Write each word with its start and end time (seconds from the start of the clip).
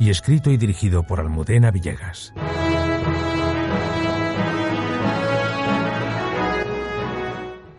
y 0.00 0.10
escrito 0.10 0.50
y 0.50 0.56
dirigido 0.56 1.02
por 1.02 1.20
Almudena 1.20 1.70
Villegas. 1.70 2.32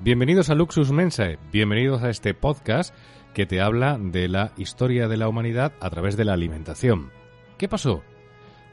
Bienvenidos 0.01 0.49
a 0.49 0.55
Luxus 0.55 0.91
Mensae, 0.91 1.39
bienvenidos 1.51 2.03
a 2.03 2.09
este 2.09 2.33
podcast 2.33 2.93
que 3.33 3.45
te 3.45 3.61
habla 3.61 3.97
de 3.97 4.27
la 4.27 4.51
historia 4.57 5.07
de 5.07 5.17
la 5.17 5.29
humanidad 5.29 5.73
a 5.79 5.89
través 5.89 6.17
de 6.17 6.25
la 6.25 6.33
alimentación. 6.33 7.11
¿Qué 7.57 7.69
pasó 7.69 8.03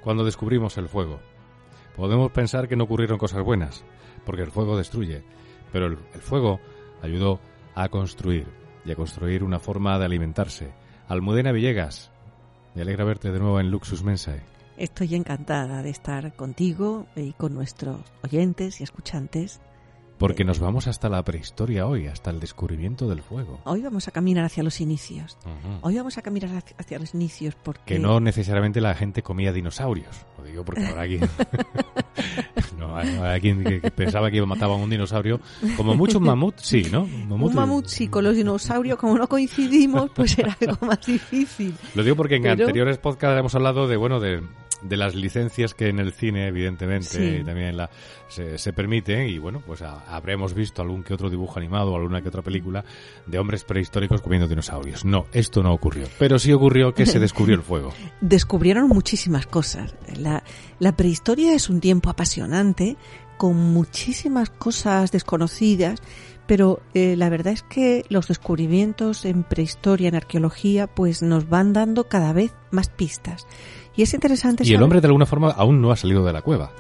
cuando 0.03 0.25
descubrimos 0.25 0.77
el 0.79 0.89
fuego? 0.89 1.21
Podemos 1.95 2.33
pensar 2.33 2.69
que 2.69 2.77
no 2.77 2.85
ocurrieron 2.85 3.19
cosas 3.19 3.43
buenas, 3.43 3.85
porque 4.25 4.43
el 4.43 4.51
fuego 4.51 4.77
destruye, 4.77 5.23
pero 5.73 5.87
el, 5.87 5.99
el 6.15 6.21
fuego 6.21 6.61
ayudó 7.03 7.41
a 7.75 7.89
construir 7.91 8.47
y 8.85 8.93
a 8.93 8.97
construir 8.97 9.45
una 9.45 9.59
forma 9.59 9.99
de 9.99 10.05
alimentarse. 10.05 10.73
Almudena 11.09 11.53
Villegas, 11.53 12.11
me 12.77 12.83
alegra 12.83 13.05
verte 13.05 13.33
de 13.33 13.39
nuevo 13.39 13.59
en 13.59 13.71
Luxus 13.71 14.05
Mensae. 14.05 14.43
Estoy 14.77 15.15
encantada 15.15 15.83
de 15.83 15.89
estar 15.89 16.35
contigo 16.37 17.07
y 17.17 17.33
con 17.33 17.55
nuestros 17.55 18.01
oyentes 18.23 18.83
y 18.83 18.85
escuchantes. 18.85 19.61
Porque 20.19 20.45
nos 20.45 20.59
vamos 20.61 20.87
hasta 20.87 21.11
la 21.11 21.23
prehistoria 21.23 21.87
hoy, 21.87 22.07
hasta 22.07 22.31
el 22.31 22.41
descubrimiento 22.41 23.07
del 23.07 23.21
fuego. 23.23 23.61
Hoy 23.65 23.83
vamos 23.83 24.09
a 24.09 24.13
caminar 24.13 24.45
hacia 24.47 24.63
los 24.63 24.81
inicios. 24.81 25.37
Hoy 25.83 25.97
vamos 25.97 26.17
a 26.17 26.23
caminar 26.23 26.51
hacia- 26.57 26.75
hacia 26.79 26.99
los 26.99 27.13
inicios 27.15 27.55
porque... 27.63 27.95
Que 27.95 27.99
no 27.99 28.19
necesariamente 28.19 28.81
la 28.81 28.95
gente 28.95 29.23
comía 29.23 29.53
dinosaurios. 29.53 30.17
Lo 30.39 30.45
digo 30.45 30.65
porque 30.65 30.87
habrá 30.87 31.03
alguien. 31.03 31.21
no, 32.79 32.97
hay- 32.97 33.09
hay 33.09 33.19
alguien 33.35 33.63
que, 33.63 33.91
pensaba 33.91 34.31
que 34.31 34.41
mataban 34.47 34.81
un 34.81 34.89
dinosaurio. 34.89 35.39
Como 35.77 35.95
mucho 35.95 36.17
un 36.19 36.25
mamut, 36.25 36.57
sí, 36.61 36.87
¿no? 36.91 37.03
Un 37.03 37.55
mamut 37.55 37.87
sí, 37.87 38.09
con 38.09 38.25
los 38.25 38.35
dinosaurios, 38.37 38.99
como 38.99 39.19
no 39.19 39.29
coincidimos, 39.29 40.11
pues 40.15 40.39
era 40.39 40.57
algo 40.67 40.87
más 40.87 41.05
difícil. 41.05 41.75
Lo 41.95 42.03
digo 42.03 42.17
porque 42.17 42.37
en 42.37 42.43
Pero- 42.43 42.65
anteriores 42.65 42.97
podcasts 42.99 43.39
hemos 43.39 43.55
hablado 43.55 43.87
de, 43.87 43.97
bueno, 43.99 44.19
de, 44.19 44.43
de 44.83 44.97
las 44.97 45.15
licencias 45.15 45.75
que 45.75 45.89
en 45.89 45.99
el 45.99 46.13
cine, 46.13 46.47
evidentemente, 46.49 47.07
Sí. 47.09 47.39
y 47.41 47.45
también 47.45 47.69
en 47.69 47.77
la, 47.79 47.91
se, 48.29 48.59
se 48.59 48.73
permiten. 48.73 49.29
Y 49.29 49.39
bueno, 49.39 49.63
pues 49.67 49.83
a- 49.83 50.01
habremos 50.15 50.55
visto 50.55 50.83
algún 50.83 51.03
que 51.03 51.15
otro 51.15 51.31
dibujo 51.31 51.59
animado 51.59 51.93
o 51.93 51.97
alguna 51.97 52.23
que 52.23 52.29
otra 52.29 52.43
película 52.43 52.85
de 53.27 53.39
hombres 53.39 53.65
prehistóricos 53.65 54.21
comiendo 54.23 54.49
dinosaurios. 54.49 55.05
No, 55.05 55.27
esto 55.33 55.63
no 55.63 55.73
ocurrió. 55.73 56.07
Pero 56.19 56.39
sí 56.39 56.53
ocurrió 56.53 56.93
que 56.95 57.07
se 57.07 57.19
descubrió 57.19 57.57
el 57.57 57.63
fuego. 57.63 57.93
Descubrieron 58.21 58.89
muchísimas 58.89 59.47
cosas. 59.47 59.95
La, 60.19 60.43
la 60.79 60.97
prehistoria 60.97 61.55
es 61.55 61.69
un 61.71 61.81
tiempo 61.81 62.11
apasionante, 62.11 62.97
con 63.39 63.55
muchísimas 63.57 64.49
cosas 64.51 65.13
desconocidas, 65.13 66.01
pero 66.47 66.81
eh, 66.95 67.17
la 67.17 67.29
verdad 67.29 67.53
es 67.53 67.63
que 67.63 68.05
los 68.09 68.29
descubrimientos 68.29 69.25
en 69.25 69.43
prehistoria, 69.43 70.09
en 70.09 70.15
arqueología, 70.15 70.87
pues 70.87 71.21
nos 71.23 71.49
van 71.49 71.73
dando 71.73 72.09
cada 72.09 72.33
vez 72.33 72.55
más 72.71 72.89
pistas. 72.89 73.47
Y 73.97 74.03
es 74.03 74.15
interesante 74.15 74.65
Y 74.67 74.75
el 74.75 74.83
hombre, 74.83 75.01
de 75.01 75.07
alguna 75.07 75.27
forma, 75.27 75.51
aún 75.51 75.81
no 75.81 75.91
ha 75.91 75.97
salido 75.97 76.25
de 76.25 76.33
la 76.33 76.43
cueva. 76.43 76.73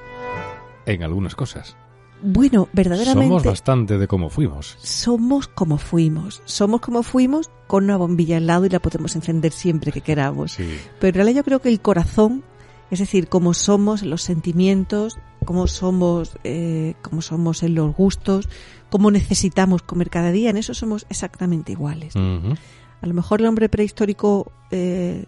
En 0.84 1.02
algunas 1.02 1.34
cosas. 1.34 1.76
Bueno, 2.22 2.68
verdaderamente 2.72 3.28
Somos 3.28 3.44
bastante 3.44 3.98
de 3.98 4.06
cómo 4.08 4.30
fuimos. 4.30 4.76
somos 4.80 5.48
como 5.48 5.78
fuimos. 5.78 6.42
Somos 6.44 6.80
como 6.80 7.02
fuimos 7.02 7.50
con 7.66 7.84
una 7.84 7.96
bombilla 7.96 8.38
al 8.38 8.46
lado 8.46 8.66
y 8.66 8.68
la 8.70 8.80
podemos 8.80 9.14
encender 9.16 9.52
siempre 9.52 9.92
que 9.92 10.00
queramos. 10.00 10.52
Sí. 10.52 10.78
Pero 10.98 11.08
en 11.10 11.14
realidad 11.14 11.36
yo 11.38 11.44
creo 11.44 11.60
que 11.60 11.68
el 11.68 11.80
corazón, 11.80 12.42
es 12.90 13.00
decir, 13.00 13.28
cómo 13.28 13.52
somos 13.54 14.02
los 14.02 14.22
sentimientos, 14.22 15.18
cómo 15.44 15.66
somos, 15.66 16.38
eh, 16.44 16.94
cómo 17.02 17.20
somos 17.22 17.62
en 17.62 17.74
los 17.74 17.94
gustos, 17.94 18.48
cómo 18.90 19.10
necesitamos 19.10 19.82
comer 19.82 20.08
cada 20.10 20.30
día, 20.32 20.50
en 20.50 20.56
eso 20.56 20.74
somos 20.74 21.06
exactamente 21.10 21.72
iguales. 21.72 22.14
Ujú. 22.16 22.54
A 23.02 23.06
lo 23.06 23.14
mejor 23.14 23.40
el 23.40 23.46
hombre 23.46 23.68
prehistórico, 23.68 24.50
eh, 24.70 25.24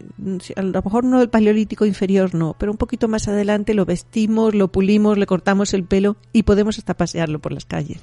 a 0.55 0.61
lo 0.61 0.81
mejor 0.81 1.03
no 1.03 1.21
el 1.21 1.29
paleolítico 1.29 1.85
inferior, 1.85 2.33
no, 2.33 2.55
pero 2.57 2.71
un 2.71 2.77
poquito 2.77 3.07
más 3.07 3.27
adelante 3.27 3.73
lo 3.73 3.85
vestimos, 3.85 4.55
lo 4.55 4.69
pulimos, 4.69 5.17
le 5.17 5.25
cortamos 5.25 5.73
el 5.73 5.83
pelo 5.83 6.17
y 6.33 6.43
podemos 6.43 6.77
hasta 6.77 6.95
pasearlo 6.95 7.39
por 7.39 7.53
las 7.53 7.65
calles. 7.65 7.99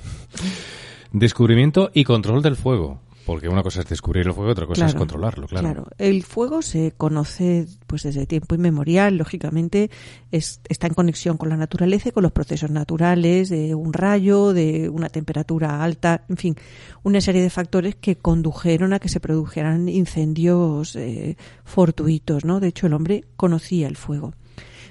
Descubrimiento 1.12 1.91
y 1.94 2.05
control 2.05 2.43
del 2.43 2.56
fuego. 2.56 3.00
Porque 3.25 3.49
una 3.49 3.65
cosa 3.65 3.81
es 3.81 3.89
descubrir 3.89 4.25
el 4.25 4.33
fuego, 4.34 4.53
otra 4.53 4.67
cosa 4.67 4.87
es 4.87 4.93
Claro, 4.93 4.99
controlarlo, 5.00 5.49
claro. 5.49 5.87
El 5.99 6.22
fuego 6.22 6.62
se 6.62 6.93
conoce 6.97 7.67
pues 7.89 8.05
desde 8.05 8.25
tiempo 8.25 8.55
inmemorial, 8.55 9.17
lógicamente 9.17 9.91
es- 10.31 10.61
está 10.69 10.87
en 10.87 10.94
conexión 10.94 11.37
con 11.37 11.49
la 11.49 11.56
naturaleza 11.56 12.09
y 12.11 12.12
con 12.12 12.22
los 12.22 12.31
procesos 12.31 12.71
naturales 12.71 13.49
de 13.49 13.75
un 13.75 13.93
rayo, 13.93 14.53
de 14.53 14.89
una 14.89 15.09
temperatura 15.09 15.83
alta, 15.83 16.25
en 16.28 16.37
fin, 16.37 16.55
una 17.03 17.21
serie 17.21 17.43
de 17.43 17.50
factores 17.50 17.97
que 17.97 18.15
condujeron 18.15 18.93
a 18.93 19.00
que 19.00 19.09
se 19.09 19.19
produjeran 19.19 19.88
incendios 19.88 20.94
eh, 20.94 21.37
fortuitos, 21.65 22.44
¿no? 22.44 22.61
De 22.61 22.69
hecho, 22.69 22.87
el 22.87 22.93
hombre 22.93 23.25
conocía 23.34 23.88
el 23.88 23.97
fuego. 23.97 24.34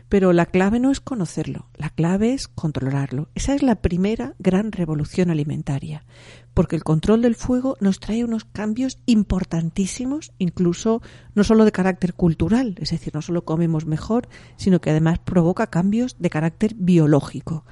Pero 0.07 0.33
la 0.33 0.45
clave 0.45 0.79
no 0.79 0.91
es 0.91 0.99
conocerlo, 0.99 1.67
la 1.75 1.89
clave 1.89 2.33
es 2.33 2.47
controlarlo. 2.47 3.29
Esa 3.33 3.55
es 3.55 3.63
la 3.63 3.75
primera 3.75 4.35
gran 4.37 4.71
revolución 4.71 5.31
alimentaria, 5.31 6.05
porque 6.53 6.75
el 6.75 6.83
control 6.83 7.21
del 7.23 7.33
fuego 7.35 7.75
nos 7.81 7.99
trae 7.99 8.23
unos 8.23 8.45
cambios 8.45 8.99
importantísimos, 9.07 10.31
incluso 10.37 11.01
no 11.33 11.43
solo 11.43 11.65
de 11.65 11.71
carácter 11.71 12.13
cultural, 12.13 12.75
es 12.79 12.91
decir, 12.91 13.13
no 13.15 13.21
solo 13.21 13.45
comemos 13.45 13.85
mejor, 13.85 14.27
sino 14.57 14.79
que 14.79 14.91
además 14.91 15.19
provoca 15.19 15.67
cambios 15.67 16.15
de 16.19 16.29
carácter 16.29 16.75
biológico. 16.75 17.65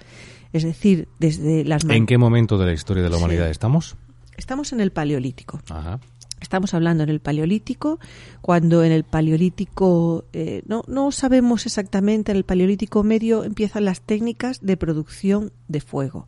Es 0.54 0.64
decir, 0.64 1.08
desde 1.20 1.64
las 1.66 1.84
¿En 1.86 2.06
qué 2.06 2.18
momento 2.18 2.58
de 2.58 2.66
la 2.68 2.74
historia 2.74 3.04
de 3.04 3.10
la 3.10 3.18
Sí. 3.18 3.24
humanidad 3.24 3.50
estamos? 3.50 3.96
estamos 4.38 4.74
en 4.74 4.82
el 4.82 4.92
paleolítico. 4.92 5.62
Ajá. 5.70 6.00
Estamos 6.44 6.74
hablando 6.74 7.04
en 7.04 7.10
el 7.10 7.22
Paleolítico, 7.22 8.00
cuando 8.42 8.84
en 8.84 8.92
el 8.92 9.06
Paleolítico, 9.06 10.26
eh, 10.34 10.62
no, 10.68 10.84
no 10.88 11.12
sabemos 11.12 11.66
exactamente, 11.66 12.32
en 12.32 12.38
el 12.38 12.44
Paleolítico 12.44 13.02
medio 13.04 13.46
empiezan 13.46 13.86
las 13.86 14.02
técnicas 14.02 14.60
de 14.62 14.78
producción 14.78 15.54
de 15.68 15.80
fuego 15.80 16.28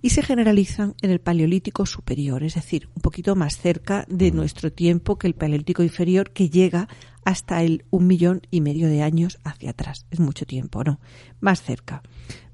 y 0.00 0.10
se 0.10 0.22
generalizan 0.22 0.94
en 1.02 1.10
el 1.10 1.20
Paleolítico 1.20 1.86
superior, 1.86 2.44
es 2.44 2.54
decir, 2.54 2.88
un 2.94 3.02
poquito 3.02 3.34
más 3.34 3.58
cerca 3.58 4.06
de 4.08 4.30
nuestro 4.30 4.72
tiempo 4.72 5.18
que 5.18 5.26
el 5.26 5.34
Paleolítico 5.34 5.82
inferior, 5.82 6.30
que 6.30 6.50
llega 6.50 6.88
hasta 7.24 7.62
el 7.62 7.84
un 7.90 8.06
millón 8.06 8.42
y 8.50 8.60
medio 8.60 8.88
de 8.88 9.02
años 9.02 9.38
hacia 9.44 9.70
atrás. 9.70 10.06
Es 10.10 10.20
mucho 10.20 10.46
tiempo, 10.46 10.84
¿no? 10.84 11.00
Más 11.40 11.62
cerca, 11.62 12.02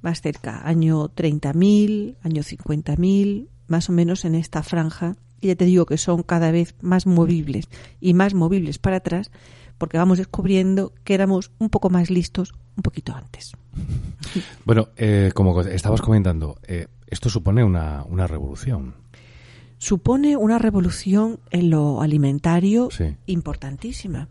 más 0.00 0.22
cerca, 0.22 0.66
año 0.66 1.10
30.000, 1.10 2.16
año 2.22 2.42
50.000, 2.42 3.48
más 3.66 3.88
o 3.88 3.92
menos 3.92 4.24
en 4.24 4.34
esta 4.34 4.62
franja 4.62 5.16
ya 5.48 5.56
te 5.56 5.64
digo 5.64 5.86
que 5.86 5.98
son 5.98 6.22
cada 6.22 6.50
vez 6.50 6.74
más 6.80 7.06
movibles 7.06 7.68
y 8.00 8.14
más 8.14 8.34
movibles 8.34 8.78
para 8.78 8.96
atrás 8.96 9.30
porque 9.78 9.98
vamos 9.98 10.18
descubriendo 10.18 10.92
que 11.04 11.14
éramos 11.14 11.50
un 11.58 11.68
poco 11.70 11.90
más 11.90 12.10
listos 12.10 12.52
un 12.76 12.82
poquito 12.82 13.14
antes. 13.14 13.52
Bueno, 14.64 14.88
eh, 14.96 15.30
como 15.34 15.60
estabas 15.62 16.00
comentando, 16.00 16.58
eh, 16.66 16.86
esto 17.08 17.28
supone 17.28 17.64
una, 17.64 18.04
una 18.08 18.26
revolución. 18.26 18.94
Supone 19.78 20.36
una 20.36 20.58
revolución 20.58 21.40
en 21.50 21.70
lo 21.70 22.00
alimentario 22.00 22.88
Sí. 22.90 23.16
importantísima. 23.26 24.28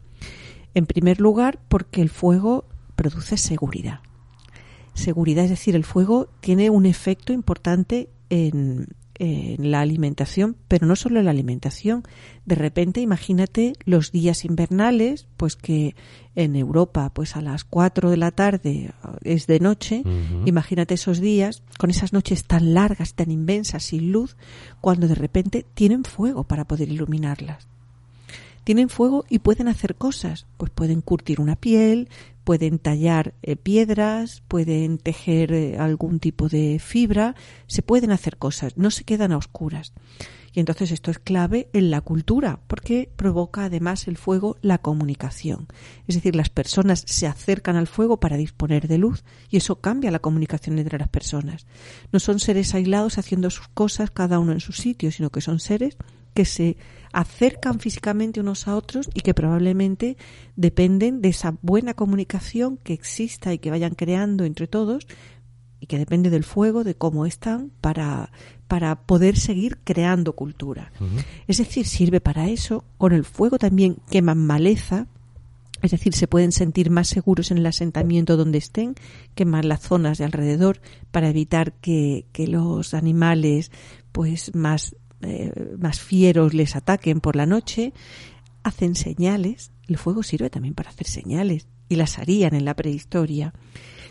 En 0.73 0.85
primer 0.85 1.19
lugar, 1.21 1.59
porque 1.67 2.01
el 2.01 2.09
fuego 2.09 2.65
produce 2.95 3.37
seguridad. 3.37 3.99
Seguridad, 4.93 5.43
es 5.43 5.51
decir, 5.51 5.75
el 5.75 5.83
fuego 5.83 6.29
tiene 6.39 6.69
un 6.69 6.85
efecto 6.85 7.33
importante 7.33 8.09
en, 8.29 8.87
en 9.19 9.71
la 9.71 9.81
alimentación, 9.81 10.57
pero 10.67 10.87
no 10.87 10.95
solo 10.95 11.19
en 11.19 11.25
la 11.25 11.31
alimentación. 11.31 12.03
De 12.45 12.55
repente, 12.55 13.01
imagínate 13.01 13.73
los 13.85 14.11
días 14.11 14.45
invernales, 14.45 15.27
pues 15.37 15.55
que 15.55 15.95
en 16.35 16.55
Europa, 16.55 17.11
pues 17.13 17.35
a 17.35 17.41
las 17.41 17.63
4 17.63 18.09
de 18.09 18.17
la 18.17 18.31
tarde 18.31 18.91
ah, 19.03 19.17
es 19.21 19.47
de 19.47 19.59
noche. 19.59 20.03
Imagínate 20.45 20.95
esos 20.95 21.19
días, 21.19 21.63
con 21.77 21.89
esas 21.89 22.13
noches 22.13 22.45
tan 22.45 22.73
largas, 22.73 23.13
tan 23.13 23.31
inmensas, 23.31 23.83
sin 23.83 24.11
luz, 24.11 24.35
cuando 24.81 25.07
de 25.07 25.15
repente 25.15 25.65
tienen 25.73 26.03
fuego 26.03 26.43
para 26.43 26.65
poder 26.65 26.89
iluminarlas. 26.89 27.67
Tienen 28.63 28.89
fuego 28.89 29.25
y 29.29 29.39
pueden 29.39 29.67
hacer 29.67 29.95
cosas. 29.95 30.45
Pues 30.57 30.71
pueden 30.71 31.01
curtir 31.01 31.41
una 31.41 31.55
piel, 31.55 32.09
pueden 32.43 32.79
tallar 32.79 33.33
eh, 33.41 33.55
piedras, 33.55 34.43
pueden 34.47 34.97
tejer 34.97 35.53
eh, 35.53 35.77
algún 35.77 36.19
tipo 36.19 36.49
de 36.49 36.79
fibra, 36.79 37.35
se 37.67 37.81
pueden 37.81 38.11
hacer 38.11 38.37
cosas, 38.37 38.77
no 38.77 38.91
se 38.91 39.03
quedan 39.03 39.31
a 39.31 39.37
oscuras. 39.37 39.93
Y 40.55 40.59
entonces 40.59 40.91
esto 40.91 41.09
es 41.09 41.17
clave 41.17 41.67
en 41.73 41.89
la 41.89 42.01
cultura, 42.01 42.59
porque 42.67 43.09
provoca 43.15 43.65
además 43.65 44.07
el 44.07 44.17
fuego 44.17 44.57
la 44.61 44.77
comunicación. 44.77 45.67
Es 46.07 46.13
decir, 46.13 46.35
las 46.35 46.49
personas 46.49 47.03
se 47.07 47.25
acercan 47.25 47.75
al 47.75 47.87
fuego 47.87 48.19
para 48.19 48.37
disponer 48.37 48.87
de 48.87 48.99
luz 48.99 49.23
y 49.49 49.57
eso 49.57 49.81
cambia 49.81 50.11
la 50.11 50.19
comunicación 50.19 50.77
entre 50.77 50.99
las 50.99 51.09
personas. 51.09 51.65
No 52.11 52.19
son 52.19 52.39
seres 52.39 52.75
aislados 52.75 53.17
haciendo 53.17 53.49
sus 53.49 53.67
cosas 53.67 54.11
cada 54.11 54.37
uno 54.37 54.51
en 54.51 54.59
su 54.59 54.73
sitio, 54.73 55.11
sino 55.11 55.31
que 55.31 55.41
son 55.41 55.59
seres 55.59 55.97
que 56.33 56.45
se 56.45 56.77
acercan 57.11 57.79
físicamente 57.79 58.39
unos 58.39 58.67
a 58.67 58.75
otros 58.75 59.09
y 59.13 59.21
que 59.21 59.33
probablemente 59.33 60.17
dependen 60.55 61.21
de 61.21 61.29
esa 61.29 61.55
buena 61.61 61.93
comunicación 61.93 62.77
que 62.77 62.93
exista 62.93 63.53
y 63.53 63.59
que 63.59 63.69
vayan 63.69 63.93
creando 63.93 64.45
entre 64.45 64.67
todos 64.67 65.07
y 65.79 65.85
que 65.85 65.99
depende 65.99 66.29
del 66.29 66.45
fuego, 66.45 66.85
de 66.85 66.95
cómo 66.95 67.25
están, 67.25 67.71
para, 67.81 68.31
para 68.69 69.03
poder 69.03 69.37
seguir 69.37 69.79
creando 69.83 70.33
cultura. 70.33 70.93
Es 71.45 71.57
decir, 71.57 71.85
sirve 71.85 72.21
para 72.21 72.47
eso. 72.47 72.85
Con 72.97 73.11
el 73.11 73.25
fuego 73.25 73.57
también 73.57 73.97
queman 74.09 74.37
maleza, 74.37 75.07
es 75.81 75.91
decir, 75.91 76.13
se 76.13 76.29
pueden 76.29 76.53
sentir 76.53 76.89
más 76.89 77.09
seguros 77.09 77.51
en 77.51 77.57
el 77.57 77.65
asentamiento 77.65 78.37
donde 78.37 78.59
estén, 78.59 78.95
queman 79.35 79.67
las 79.67 79.81
zonas 79.81 80.17
de 80.17 80.23
alrededor 80.23 80.79
para 81.11 81.27
evitar 81.27 81.73
que, 81.73 82.27
que 82.31 82.47
los 82.47 82.93
animales 82.93 83.69
pues 84.13 84.55
más 84.55 84.95
eh, 85.25 85.51
más 85.77 85.99
fieros 85.99 86.53
les 86.53 86.75
ataquen 86.75 87.21
por 87.21 87.35
la 87.35 87.45
noche, 87.45 87.93
hacen 88.63 88.95
señales. 88.95 89.71
El 89.87 89.97
fuego 89.97 90.23
sirve 90.23 90.49
también 90.49 90.73
para 90.73 90.89
hacer 90.89 91.07
señales 91.07 91.67
y 91.89 91.95
las 91.95 92.17
harían 92.19 92.53
en 92.55 92.65
la 92.65 92.75
prehistoria. 92.75 93.53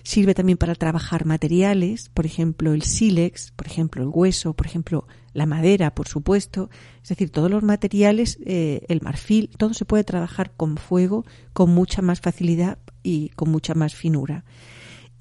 Sirve 0.05 0.35
también 0.35 0.59
para 0.59 0.75
trabajar 0.75 1.27
materiales, 1.27 2.09
por 2.09 2.27
ejemplo 2.27 2.73
el 2.73 2.83
sílex, 2.83 3.53
por 3.53 3.67
ejemplo 3.67 4.03
el 4.03 4.09
hueso, 4.09 4.53
por 4.53 4.67
ejemplo 4.67 5.07
la 5.33 5.47
madera, 5.47 5.95
por 5.95 6.09
supuesto. 6.09 6.71
Es 7.03 7.11
decir, 7.11 7.31
todos 7.31 7.51
los 7.51 7.63
materiales, 7.63 8.39
eh, 8.45 8.85
el 8.89 9.01
marfil, 9.01 9.51
todo 9.57 9.75
se 9.75 9.85
puede 9.85 10.05
trabajar 10.05 10.53
con 10.57 10.77
fuego 10.77 11.25
con 11.53 11.71
mucha 11.71 12.03
más 12.03 12.21
facilidad 12.21 12.79
y 13.03 13.29
con 13.31 13.51
mucha 13.51 13.75
más 13.75 13.95
finura. 13.95 14.45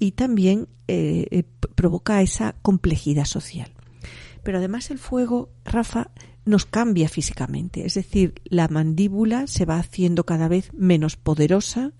Y 0.00 0.12
también 0.12 0.66
eh, 0.88 1.44
provoca 1.76 2.20
esa 2.22 2.56
complejidad 2.60 3.24
social. 3.24 3.71
Pero 4.42 4.58
además 4.58 4.90
el 4.90 4.98
fuego, 4.98 5.50
Rafa, 5.64 6.10
nos 6.44 6.66
cambia 6.66 7.08
físicamente. 7.08 7.86
Es 7.86 7.94
decir, 7.94 8.34
la 8.44 8.68
mandíbula 8.68 9.46
se 9.46 9.64
va 9.64 9.78
haciendo 9.78 10.24
cada 10.24 10.48
vez 10.48 10.72
menos 10.74 11.16
poderosa, 11.16 11.92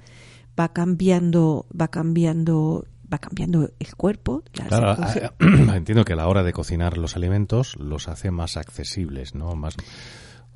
va 0.58 0.72
cambiando, 0.72 1.66
va 1.78 1.88
cambiando 1.88 2.86
va 3.12 3.18
cambiando 3.18 3.70
el 3.78 3.94
cuerpo. 3.94 4.42
Claro, 4.52 4.96
entiendo 5.74 6.04
que 6.04 6.14
a 6.14 6.16
la 6.16 6.28
hora 6.28 6.42
de 6.42 6.54
cocinar 6.54 6.96
los 6.96 7.14
alimentos 7.14 7.76
los 7.76 8.08
hace 8.08 8.30
más 8.30 8.56
accesibles, 8.56 9.34
¿no? 9.34 9.54
Más 9.54 9.76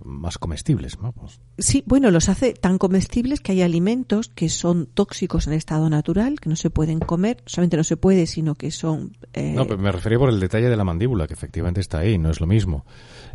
más 0.05 0.39
comestibles, 0.39 0.99
¿no? 1.01 1.13
Pues 1.13 1.41
sí, 1.59 1.83
bueno, 1.87 2.11
los 2.11 2.29
hace 2.29 2.53
tan 2.53 2.79
comestibles 2.79 3.41
que 3.41 3.53
hay 3.53 3.63
alimentos 3.63 4.29
que 4.29 4.49
son 4.49 4.87
tóxicos 4.87 5.47
en 5.47 5.55
estado 5.55 5.89
natural, 5.91 6.41
que 6.41 6.49
no 6.49 6.57
se 6.57 6.71
pueden 6.71 7.01
comer, 7.01 7.43
solamente 7.47 7.77
no 7.77 7.85
se 7.85 7.97
puede, 7.97 8.27
sino 8.27 8.55
que 8.55 8.71
son... 8.71 9.17
Eh... 9.33 9.53
No, 9.55 9.67
pero 9.67 9.79
me 9.79 9.93
refería 9.93 10.19
por 10.19 10.29
el 10.29 10.41
detalle 10.41 10.69
de 10.69 10.77
la 10.77 10.85
mandíbula, 10.85 11.27
que 11.27 11.35
efectivamente 11.35 11.81
está 11.81 11.99
ahí, 11.99 12.19
no 12.19 12.31
es 12.31 12.41
lo 12.41 12.47
mismo 12.47 12.85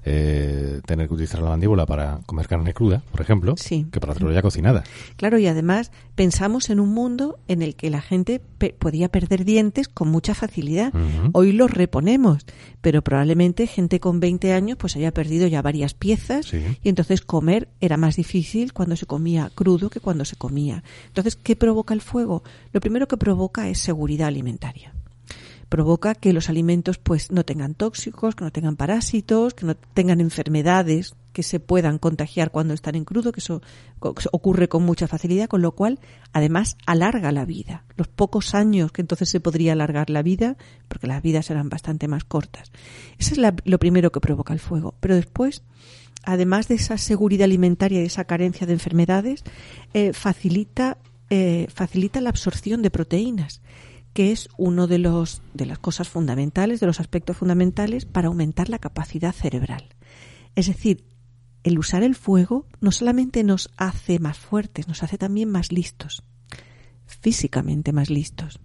eh, 0.04 0.82
tener 0.86 1.08
que 1.08 1.14
utilizar 1.14 1.42
la 1.42 1.50
mandíbula 1.50 1.86
para 1.86 2.22
comer 2.26 2.48
carne 2.48 2.74
cruda, 2.74 3.04
por 3.12 3.22
ejemplo, 3.22 3.56
que 3.56 4.00
para 4.00 4.14
hacerlo 4.14 4.32
ya 4.32 4.42
cocinada. 4.42 4.84
Claro, 5.16 5.38
y 5.38 5.46
además 5.46 5.92
pensamos 6.16 6.70
en 6.70 6.80
un 6.80 6.90
mundo 6.90 7.40
en 7.48 7.62
el 7.62 7.76
que 7.76 7.90
la 7.90 8.02
gente 8.02 8.42
podía 8.80 9.10
perder 9.10 9.46
dientes 9.46 9.88
con 9.88 10.10
mucha 10.10 10.34
facilidad. 10.34 10.92
Hoy 11.34 11.52
los 11.52 11.70
reponemos, 11.70 12.46
pero 12.82 13.04
probablemente 13.04 13.68
gente 13.68 14.00
con 14.00 14.20
20 14.20 14.54
años 14.54 14.78
pues 14.78 14.96
haya 14.96 15.12
perdido 15.12 15.48
ya 15.48 15.62
varias 15.62 15.94
piezas 15.94 16.51
y 16.52 16.90
entonces 16.90 17.22
comer 17.22 17.70
era 17.80 17.98
más 17.98 18.16
difícil 18.16 18.74
cuando 18.74 18.96
se 18.96 19.06
comía 19.06 19.52
crudo 19.54 19.90
que 19.90 20.00
cuando 20.00 20.26
se 20.26 20.36
comía. 20.36 20.84
Entonces, 21.08 21.36
¿qué 21.36 21.56
provoca 21.56 21.94
el 21.94 22.02
fuego? 22.02 22.44
Lo 22.74 22.80
primero 22.80 23.08
que 23.08 23.18
provoca 23.18 23.70
es 23.70 23.80
seguridad 23.80 24.28
alimentaria 24.28 24.94
provoca 25.72 26.16
que 26.16 26.34
los 26.34 26.50
alimentos 26.50 26.98
pues 26.98 27.32
no 27.32 27.46
tengan 27.46 27.76
tóxicos, 27.76 28.36
que 28.36 28.44
no 28.44 28.52
tengan 28.52 28.76
parásitos, 28.76 29.54
que 29.54 29.66
no 29.66 29.76
tengan 29.76 30.20
enfermedades 30.20 31.16
que 31.32 31.44
se 31.44 31.62
puedan 31.62 31.98
contagiar 31.98 32.52
cuando 32.52 32.74
están 32.74 32.96
en 32.96 33.06
crudo, 33.06 33.32
que 33.32 33.40
eso 33.40 33.62
ocurre 34.00 34.68
con 34.68 34.84
mucha 34.84 35.08
facilidad, 35.08 35.48
con 35.48 35.62
lo 35.62 35.72
cual 35.72 36.00
además 36.34 36.76
alarga 36.86 37.32
la 37.32 37.46
vida. 37.46 37.86
Los 37.96 38.08
pocos 38.08 38.54
años 38.54 38.92
que 38.92 39.02
entonces 39.02 39.30
se 39.30 39.40
podría 39.40 39.72
alargar 39.72 40.10
la 40.10 40.24
vida, 40.24 40.58
porque 40.88 41.08
las 41.08 41.22
vidas 41.22 41.50
eran 41.50 41.70
bastante 41.70 42.10
más 42.10 42.26
cortas. 42.26 42.72
Eso 43.18 43.34
es 43.34 43.54
lo 43.64 43.80
primero 43.80 44.12
que 44.12 44.20
provoca 44.20 44.54
el 44.54 44.60
fuego. 44.60 44.94
Pero 45.00 45.16
después, 45.16 45.64
además 46.24 46.68
de 46.68 46.76
esa 46.76 46.98
seguridad 46.98 47.46
alimentaria 47.46 48.02
y 48.02 48.06
esa 48.06 48.26
carencia 48.26 48.68
de 48.68 48.74
enfermedades, 48.74 49.44
eh, 49.94 50.14
facilita, 50.14 50.98
eh, 51.30 51.68
facilita 51.74 52.22
la 52.22 52.30
absorción 52.30 52.82
de 52.82 52.92
proteínas 52.92 53.62
que 54.14 54.32
es 54.32 54.50
uno 54.58 54.88
de 54.88 54.98
los 54.98 55.42
de 55.54 55.66
las 55.66 55.80
cosas 55.80 56.10
fundamentales, 56.10 56.80
de 56.80 56.88
los 56.88 57.00
aspectos 57.00 57.38
fundamentales 57.38 58.06
para 58.06 58.28
aumentar 58.28 58.70
la 58.70 58.80
capacidad 58.80 59.34
cerebral. 59.34 59.96
Es 60.56 60.68
decir, 60.68 61.06
el 61.64 61.80
usar 61.80 62.04
el 62.04 62.16
fuego 62.16 62.66
no 62.80 62.92
solamente 62.92 63.44
nos 63.44 63.70
hace 63.78 64.20
más 64.20 64.38
fuertes, 64.38 64.88
nos 64.88 65.04
hace 65.04 65.18
también 65.18 65.50
más 65.50 65.72
listos, 65.72 66.24
físicamente 67.06 67.94
más 67.94 68.10
listos, 68.10 68.60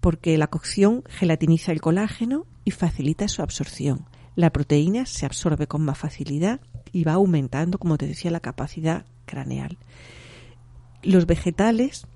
porque 0.00 0.36
la 0.36 0.48
cocción 0.48 1.04
gelatiniza 1.08 1.72
el 1.72 1.80
colágeno 1.80 2.46
y 2.64 2.72
facilita 2.72 3.28
su 3.28 3.42
absorción. 3.42 4.06
La 4.34 4.50
proteína 4.50 5.06
se 5.06 5.24
absorbe 5.24 5.66
con 5.66 5.82
más 5.82 5.98
facilidad 5.98 6.60
y 6.96 7.04
va 7.04 7.12
aumentando, 7.12 7.76
como 7.76 7.98
te 7.98 8.06
decía, 8.06 8.30
la 8.30 8.40
capacidad 8.40 9.04
craneal. 9.26 9.76
Los 11.02 11.26
vegetales 11.26 12.06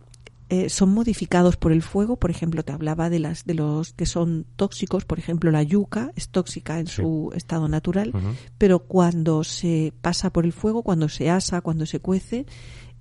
eh, 0.49 0.71
son 0.71 0.95
modificados 0.95 1.59
por 1.59 1.71
el 1.71 1.83
fuego. 1.83 2.17
Por 2.17 2.31
ejemplo, 2.31 2.63
te 2.63 2.73
hablaba 2.73 3.11
de 3.11 3.19
las 3.19 3.45
de 3.45 3.53
los 3.53 3.93
que 3.93 4.07
son 4.07 4.47
tóxicos. 4.57 5.05
Por 5.05 5.19
ejemplo, 5.19 5.51
la 5.51 5.63
yuca 5.63 6.13
es 6.17 6.31
tóxica 6.31 6.81
en 6.81 6.87
su 6.87 7.31
estado 7.37 7.69
natural, 7.69 8.15
pero 8.57 8.79
cuando 8.79 9.45
se 9.45 9.93
pasa 10.01 10.33
por 10.33 10.47
el 10.47 10.55
fuego, 10.55 10.83
cuando 10.83 11.11
se 11.11 11.29
asa, 11.29 11.61
cuando 11.61 11.85
se 11.85 12.01
cuece, 12.01 12.47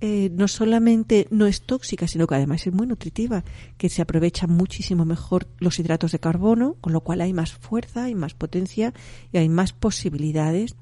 eh, 0.02 0.30
no 0.34 0.48
solamente 0.48 1.28
no 1.30 1.46
es 1.46 1.62
tóxica, 1.62 2.06
sino 2.06 2.26
que 2.26 2.34
además 2.34 2.66
es 2.66 2.74
muy 2.74 2.86
nutritiva, 2.86 3.42
que 3.78 3.88
se 3.88 4.02
aprovechan 4.02 4.50
muchísimo 4.50 5.06
mejor 5.06 5.46
los 5.58 5.78
hidratos 5.78 6.12
de 6.12 6.20
carbono, 6.20 6.76
con 6.82 6.92
lo 6.92 7.00
cual 7.00 7.22
hay 7.22 7.32
más 7.32 7.52
fuerza, 7.52 8.04
hay 8.04 8.14
más 8.14 8.34
potencia 8.34 8.92
y 9.32 9.38
hay 9.38 9.48
más 9.48 9.72
posibilidades 9.72 10.76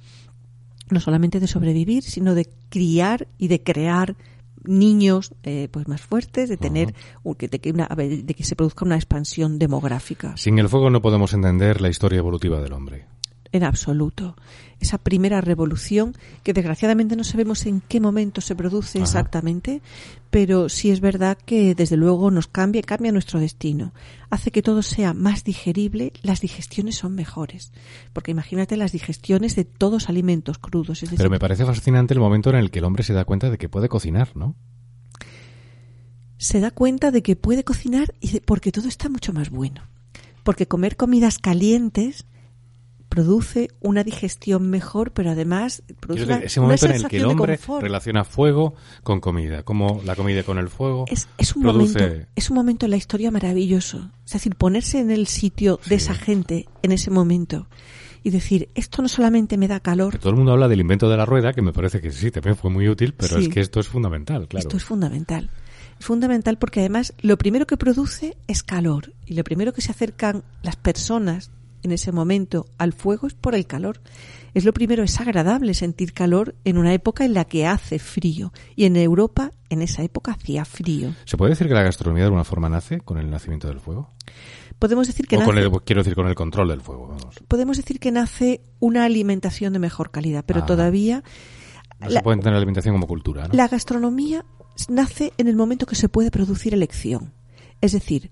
no 0.91 1.01
solamente 1.01 1.41
de 1.41 1.47
sobrevivir, 1.47 2.03
sino 2.03 2.35
de 2.35 2.49
criar 2.69 3.29
y 3.39 3.49
de 3.49 3.63
crear 3.63 4.17
niños 4.65 5.33
eh, 5.45 5.69
pues 5.71 5.89
más 5.89 6.01
fuertes, 6.01 6.49
de 6.49 6.57
tener 6.57 6.95
de, 7.25 7.49
que 7.61 7.71
una, 7.71 7.87
de 7.87 8.35
que 8.35 8.45
se 8.45 8.57
produzca 8.57 8.85
una 8.85 8.97
expansión 8.97 9.59
demográfica. 9.59 10.37
Sin 10.37 10.59
el 10.59 10.69
fuego 10.69 10.91
no 10.91 11.01
podemos 11.01 11.33
entender 11.33 11.81
la 11.81 11.89
historia 11.89 12.19
evolutiva 12.19 12.61
del 12.61 12.73
hombre 12.73 13.07
en 13.53 13.65
absoluto. 13.65 14.37
Esa 14.81 14.99
primera 14.99 15.41
revolución, 15.41 16.15
que 16.43 16.53
desgraciadamente 16.53 17.17
no 17.17 17.25
sabemos 17.25 17.67
en 17.67 17.81
qué 17.81 18.01
momento 18.01 18.41
se 18.41 18.55
produce 18.55 19.01
exactamente, 19.01 19.83
pero 20.31 20.69
sí 20.69 20.91
es 20.91 21.01
verdad 21.01 21.37
que 21.45 21.75
desde 21.75 21.97
luego 21.97 22.31
nos 22.31 22.47
cambia, 22.47 22.83
cambia 22.83 23.11
nuestro 23.11 23.41
destino. 23.41 23.93
Hace 24.31 24.51
que 24.51 24.63
todo 24.63 24.83
sea 24.83 25.15
más 25.15 25.43
digerible, 25.43 26.13
las 26.23 26.41
digestiones 26.41 26.97
son 26.97 27.15
mejores. 27.15 27.73
Porque 28.13 28.31
imagínate 28.31 28.77
las 28.77 28.93
digestiones 28.93 29.57
de 29.57 29.65
todos 29.65 30.09
alimentos 30.09 30.59
crudos. 30.59 31.03
pero 31.17 31.31
me 31.31 31.39
parece 31.39 31.65
fascinante 31.65 32.15
el 32.15 32.21
momento 32.21 32.51
en 32.51 32.57
el 32.57 32.71
que 32.71 32.79
el 32.79 32.85
hombre 32.85 33.03
se 33.03 33.15
da 33.15 33.25
cuenta 33.25 33.51
de 33.51 33.59
que 33.59 33.69
puede 33.69 33.89
cocinar, 33.89 34.37
¿no? 34.37 34.55
Se 36.37 36.61
da 36.61 36.71
cuenta 36.71 37.11
de 37.11 37.23
que 37.23 37.35
puede 37.35 37.65
cocinar 37.65 38.15
y 38.21 38.39
porque 38.41 38.71
todo 38.71 38.87
está 38.87 39.09
mucho 39.09 39.33
más 39.33 39.51
bueno. 39.51 39.83
Porque 40.45 40.69
comer 40.69 40.97
comidas 40.97 41.39
calientes 41.39 42.27
produce 43.09 43.71
una 43.81 44.05
digestión 44.05 44.71
mejor, 44.71 45.13
pero 45.13 45.31
además 45.31 45.83
produce 46.01 46.25
una, 46.25 46.39
ese 46.39 46.61
momento 46.61 46.87
en 46.87 46.93
el 46.93 47.09
que 47.09 47.17
el 47.17 47.25
hombre 47.25 47.59
relaciona 47.81 48.25
fuego 48.25 48.75
con 49.03 49.21
comida, 49.21 49.63
como 49.63 50.03
la 50.05 50.15
comida 50.15 50.43
con 50.43 50.59
el 50.59 50.69
fuego. 50.69 51.07
Es, 51.09 51.27
un 51.57 51.63
momento, 51.63 51.99
es 52.37 52.51
un 52.51 52.57
momento 52.57 52.87
en 52.87 52.91
la 52.91 52.97
historia 52.97 53.31
maravilloso. 53.31 54.11
Es 54.27 54.33
decir, 54.33 54.55
ponerse 54.57 55.01
en 55.01 55.11
el 55.11 55.27
sitio 55.27 55.81
de 55.87 55.97
esa 55.97 56.15
gente 56.15 56.69
en 56.83 56.93
ese 56.93 57.11
momento 57.11 57.67
y 58.23 58.31
decir, 58.31 58.69
esto 58.75 59.01
no 59.01 59.09
solamente 59.09 59.57
me 59.57 59.69
da 59.69 59.81
calor. 59.81 60.19
todo 60.19 60.31
el 60.31 60.37
mundo 60.37 60.53
habla 60.53 60.69
del 60.69 60.81
invento 60.81 61.09
de 61.09 61.17
la 61.17 61.25
rueda, 61.25 61.53
que 61.53 61.63
me 61.63 61.73
parece 61.73 62.01
que 62.01 62.11
sí, 62.11 62.31
también 62.31 62.57
fue 62.57 62.71
muy 62.71 62.89
útil, 62.89 63.15
pero 63.15 63.39
es 63.39 63.49
que 63.49 63.61
esto 63.61 63.81
es 63.81 63.89
fundamental, 63.89 64.49
claro. 64.49 64.67
Esto 64.67 64.77
es 64.77 64.85
fundamental. 64.85 65.51
Es 65.99 66.07
fundamental 66.07 66.59
porque 66.59 66.81
además 66.81 67.15
lo 67.21 67.39
primero 67.39 67.67
que 67.67 67.77
produce 67.77 68.37
es 68.47 68.63
calor 68.63 69.15
y 69.27 69.35
lo 69.35 69.45
primero 69.45 69.73
que 69.73 69.81
se 69.81 69.91
acercan 69.91 70.45
las 70.63 70.77
personas 70.77 71.51
en 71.83 71.93
ese 71.93 72.13
momento 72.13 72.67
al 72.79 72.93
fuego 72.93 73.27
es 73.27 73.35
por 73.35 73.55
el 73.55 73.67
calor. 73.67 74.01
Es 74.55 74.65
lo 74.65 74.73
primero, 74.73 75.03
es 75.03 75.21
agradable 75.21 75.75
sentir 75.75 76.13
calor 76.13 76.55
en 76.65 76.79
una 76.79 76.93
época 76.95 77.25
en 77.25 77.35
la 77.35 77.45
que 77.45 77.67
hace 77.67 77.99
frío. 77.99 78.53
Y 78.77 78.85
en 78.85 78.97
Europa, 78.97 79.53
en 79.69 79.83
esa 79.83 80.03
época, 80.03 80.33
hacía 80.33 80.65
frío. 80.65 81.15
¿Se 81.25 81.37
puede 81.37 81.51
decir 81.51 81.69
que 81.69 81.75
la 81.75 81.83
gastronomía 81.83 82.23
de 82.23 82.27
alguna 82.27 82.45
forma 82.45 82.69
nace 82.69 83.01
con 83.01 83.19
el 83.19 83.31
nacimiento 83.31 83.69
del 83.69 83.81
fuego? 83.81 84.11
Podemos 84.79 85.07
decir 85.07 85.27
que 85.27 85.37
o 85.37 85.41
nace, 85.41 85.51
con 85.51 85.59
el, 85.59 85.71
quiero 85.85 86.01
decir, 86.03 86.15
con 86.15 86.27
el 86.29 86.35
control 86.35 86.69
del 86.69 86.81
fuego. 86.81 87.09
Vamos. 87.09 87.35
podemos 87.49 87.77
decir 87.77 87.99
que 88.01 88.11
nace 88.13 88.61
una 88.81 89.05
alimentación 89.05 89.73
de 89.73 89.79
mejor 89.79 90.11
calidad, 90.11 90.45
pero 90.47 90.61
Ah. 90.63 90.67
todavía 90.67 91.23
No 92.01 92.09
La- 92.11 92.21
se 92.21 92.23
puede 92.23 92.39
tener 92.39 92.55
alimentación 92.57 92.95
como 92.95 93.09
cultura, 93.09 93.49
¿no? 93.49 93.55
La 93.55 93.67
gastronomía 93.67 94.45
nace 94.89 95.33
en 95.37 95.49
el 95.49 95.57
momento 95.57 95.85
que 95.85 95.97
se 95.97 96.09
puede 96.09 96.31
producir 96.31 96.73
elección. 96.73 97.33
Es 97.81 97.91
decir, 97.91 98.31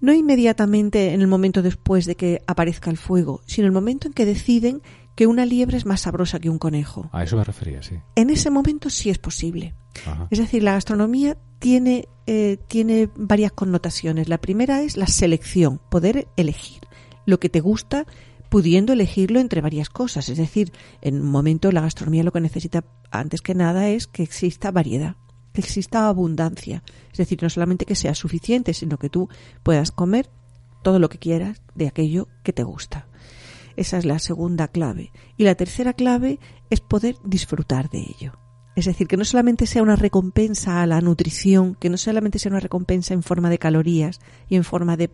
no 0.00 0.12
inmediatamente 0.12 1.12
en 1.12 1.20
el 1.20 1.26
momento 1.26 1.62
después 1.62 2.06
de 2.06 2.16
que 2.16 2.42
aparezca 2.46 2.90
el 2.90 2.96
fuego, 2.96 3.42
sino 3.46 3.66
en 3.66 3.70
el 3.70 3.72
momento 3.72 4.06
en 4.06 4.14
que 4.14 4.26
deciden 4.26 4.82
que 5.14 5.26
una 5.26 5.44
liebre 5.44 5.76
es 5.76 5.86
más 5.86 6.02
sabrosa 6.02 6.38
que 6.38 6.50
un 6.50 6.58
conejo. 6.58 7.08
A 7.12 7.22
eso 7.22 7.36
me 7.36 7.44
refería, 7.44 7.82
sí. 7.82 7.96
En 8.14 8.30
ese 8.30 8.50
momento 8.50 8.88
sí 8.88 9.10
es 9.10 9.18
posible. 9.18 9.74
Ajá. 10.06 10.28
Es 10.30 10.38
decir, 10.38 10.62
la 10.62 10.72
gastronomía 10.72 11.36
tiene, 11.58 12.08
eh, 12.26 12.56
tiene 12.68 13.10
varias 13.16 13.52
connotaciones. 13.52 14.28
La 14.28 14.38
primera 14.38 14.82
es 14.82 14.96
la 14.96 15.06
selección, 15.06 15.80
poder 15.90 16.28
elegir 16.36 16.80
lo 17.26 17.38
que 17.38 17.48
te 17.48 17.60
gusta 17.60 18.06
pudiendo 18.50 18.92
elegirlo 18.92 19.40
entre 19.40 19.60
varias 19.60 19.88
cosas. 19.88 20.28
Es 20.28 20.36
decir, 20.36 20.72
en 21.00 21.20
un 21.22 21.30
momento 21.30 21.72
la 21.72 21.80
gastronomía 21.80 22.24
lo 22.24 22.32
que 22.32 22.40
necesita 22.40 22.84
antes 23.10 23.40
que 23.40 23.54
nada 23.54 23.88
es 23.88 24.06
que 24.06 24.22
exista 24.22 24.70
variedad, 24.70 25.16
que 25.52 25.60
exista 25.60 26.08
abundancia. 26.08 26.82
Es 27.12 27.18
decir, 27.18 27.42
no 27.42 27.50
solamente 27.50 27.86
que 27.86 27.94
sea 27.94 28.14
suficiente, 28.14 28.74
sino 28.74 28.98
que 28.98 29.10
tú 29.10 29.28
puedas 29.62 29.90
comer 29.90 30.30
todo 30.82 30.98
lo 30.98 31.08
que 31.08 31.18
quieras 31.18 31.62
de 31.74 31.88
aquello 31.88 32.28
que 32.42 32.52
te 32.52 32.62
gusta. 32.62 33.06
Esa 33.76 33.98
es 33.98 34.04
la 34.04 34.18
segunda 34.18 34.68
clave. 34.68 35.12
Y 35.36 35.44
la 35.44 35.54
tercera 35.54 35.92
clave 35.92 36.38
es 36.70 36.80
poder 36.80 37.16
disfrutar 37.24 37.90
de 37.90 38.00
ello. 38.00 38.38
Es 38.76 38.84
decir, 38.86 39.08
que 39.08 39.16
no 39.16 39.24
solamente 39.24 39.66
sea 39.66 39.82
una 39.82 39.96
recompensa 39.96 40.82
a 40.82 40.86
la 40.86 41.00
nutrición, 41.00 41.74
que 41.74 41.90
no 41.90 41.96
solamente 41.96 42.38
sea 42.38 42.50
una 42.50 42.60
recompensa 42.60 43.14
en 43.14 43.22
forma 43.22 43.50
de 43.50 43.58
calorías 43.58 44.20
y 44.48 44.56
en 44.56 44.64
forma 44.64 44.96
de 44.96 45.10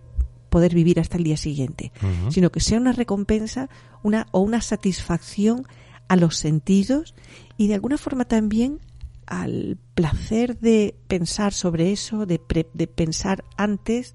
poder 0.50 0.75
vivir 0.75 1.00
hasta 1.00 1.16
el 1.16 1.25
día 1.25 1.37
siguiente, 1.37 1.93
sino 2.31 2.50
que 2.50 2.61
sea 2.61 2.78
una 2.78 2.93
recompensa 2.93 3.69
una, 4.02 4.26
o 4.31 4.40
una 4.40 4.61
satisfacción 4.61 5.66
a 6.09 6.16
los 6.16 6.37
sentidos 6.37 7.14
y 7.57 7.69
de 7.69 7.75
alguna 7.75 7.99
forma 7.99 8.25
también 8.25 8.81
al 9.26 9.78
placer 9.95 10.59
de 10.59 10.95
pensar 11.09 11.52
sobre 11.52 11.92
eso, 11.92 12.26
de, 12.26 12.38
pre- 12.38 12.68
de 12.75 12.87
pensar 12.87 13.45
antes, 13.56 14.14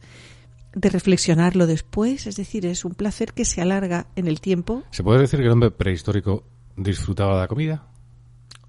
de 0.74 0.90
reflexionarlo 0.90 1.68
después. 1.68 2.28
Es 2.28 2.36
decir, 2.38 2.66
es 2.66 2.86
un 2.86 2.94
placer 2.94 3.34
que 3.34 3.46
se 3.46 3.62
alarga 3.62 4.08
en 4.16 4.28
el 4.28 4.40
tiempo. 4.42 4.84
¿Se 4.92 5.04
puede 5.04 5.20
decir 5.22 5.40
que 5.40 5.46
el 5.46 5.52
hombre 5.52 5.72
prehistórico 5.72 6.44
disfrutaba 6.78 7.36
de 7.36 7.42
la 7.42 7.48
comida? 7.48 7.88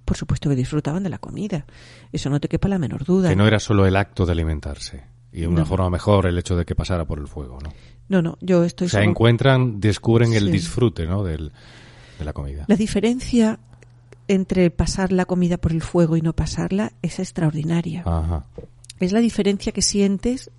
Por 0.04 0.16
supuesto 0.16 0.48
que 0.50 0.56
disfrutaban 0.56 1.02
de 1.04 1.08
la 1.10 1.18
comida. 1.18 1.64
Eso 2.10 2.28
no 2.28 2.40
te 2.40 2.48
quepa 2.48 2.68
la 2.68 2.78
menor 2.78 3.04
duda. 3.04 3.28
Que 3.28 3.36
no 3.36 3.46
era 3.46 3.60
solo 3.60 3.86
el 3.86 3.96
acto 3.96 4.26
de 4.26 4.32
alimentarse. 4.32 5.04
Y 5.32 5.42
de 5.42 5.46
una 5.46 5.60
No. 5.60 5.66
forma 5.66 5.88
mejor 5.88 6.26
el 6.26 6.36
hecho 6.36 6.56
de 6.56 6.64
que 6.66 6.74
pasara 6.74 7.06
por 7.06 7.18
el 7.18 7.26
fuego, 7.28 7.58
¿no? 7.62 7.72
No, 8.08 8.20
no, 8.20 8.36
yo 8.42 8.64
estoy 8.64 8.88
O 8.88 8.90
sea, 8.90 9.00
solo- 9.00 9.10
encuentran, 9.10 9.80
descubren 9.80 10.34
el 10.34 10.50
disfrute, 10.50 11.06
¿no? 11.06 11.22
Del, 11.24 11.52
de 12.18 12.24
la 12.24 12.32
comida. 12.34 12.64
La 12.68 12.76
diferencia 12.76 13.58
entre 14.28 14.70
pasar 14.70 15.12
la 15.12 15.24
comida 15.24 15.56
por 15.56 15.72
el 15.72 15.82
fuego 15.82 16.16
y 16.16 16.20
no 16.20 16.32
pasarla 16.32 16.92
es 17.02 17.18
extraordinaria. 17.18 18.02
Ajá. 18.06 18.46
Es 19.00 19.12
la 19.12 19.20
diferencia 19.20 19.72
que 19.72 19.82
sientes 19.82 20.50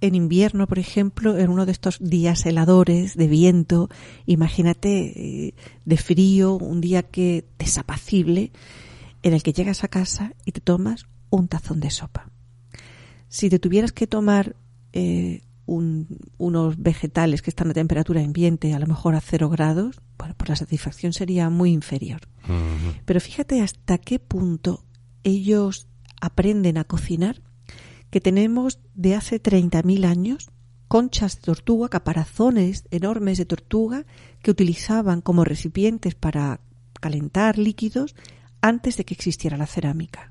en 0.00 0.16
invierno, 0.16 0.66
por 0.66 0.80
ejemplo, 0.80 1.38
en 1.38 1.48
uno 1.48 1.64
de 1.64 1.72
estos 1.72 1.98
días 2.00 2.44
heladores 2.44 3.16
de 3.16 3.28
viento, 3.28 3.88
imagínate 4.26 5.48
eh, 5.48 5.54
de 5.84 5.96
frío, 5.96 6.54
un 6.54 6.80
día 6.80 7.04
que 7.04 7.44
desapacible, 7.56 8.50
en 9.22 9.32
el 9.32 9.44
que 9.44 9.52
llegas 9.52 9.84
a 9.84 9.88
casa 9.88 10.34
y 10.44 10.52
te 10.52 10.60
tomas 10.60 11.06
un 11.30 11.46
tazón 11.46 11.78
de 11.78 11.90
sopa. 11.90 12.30
Si 13.28 13.48
te 13.48 13.60
tuvieras 13.60 13.92
que 13.92 14.08
tomar 14.08 14.56
eh, 14.92 15.42
un- 15.66 16.08
unos 16.38 16.80
vegetales 16.82 17.42
que 17.42 17.50
están 17.50 17.70
a 17.70 17.74
temperatura 17.74 18.20
ambiente, 18.20 18.74
a 18.74 18.78
lo 18.78 18.86
mejor 18.86 19.14
a 19.14 19.20
cero 19.20 19.48
grados, 19.48 20.00
bueno, 20.18 20.34
pues 20.36 20.48
la 20.48 20.56
satisfacción 20.56 21.12
sería 21.12 21.50
muy 21.50 21.70
inferior. 21.72 22.20
Pero 23.04 23.20
fíjate 23.20 23.60
hasta 23.60 23.98
qué 23.98 24.18
punto 24.18 24.84
ellos 25.22 25.86
aprenden 26.20 26.78
a 26.78 26.84
cocinar, 26.84 27.42
que 28.10 28.20
tenemos 28.20 28.80
de 28.94 29.14
hace 29.14 29.40
30.000 29.40 30.04
años 30.04 30.50
conchas 30.88 31.36
de 31.36 31.42
tortuga, 31.42 31.88
caparazones 31.88 32.84
enormes 32.90 33.38
de 33.38 33.46
tortuga 33.46 34.04
que 34.42 34.50
utilizaban 34.50 35.22
como 35.22 35.44
recipientes 35.44 36.14
para 36.14 36.60
calentar 37.00 37.56
líquidos 37.56 38.14
antes 38.60 38.96
de 38.98 39.04
que 39.04 39.14
existiera 39.14 39.56
la 39.56 39.66
cerámica. 39.66 40.30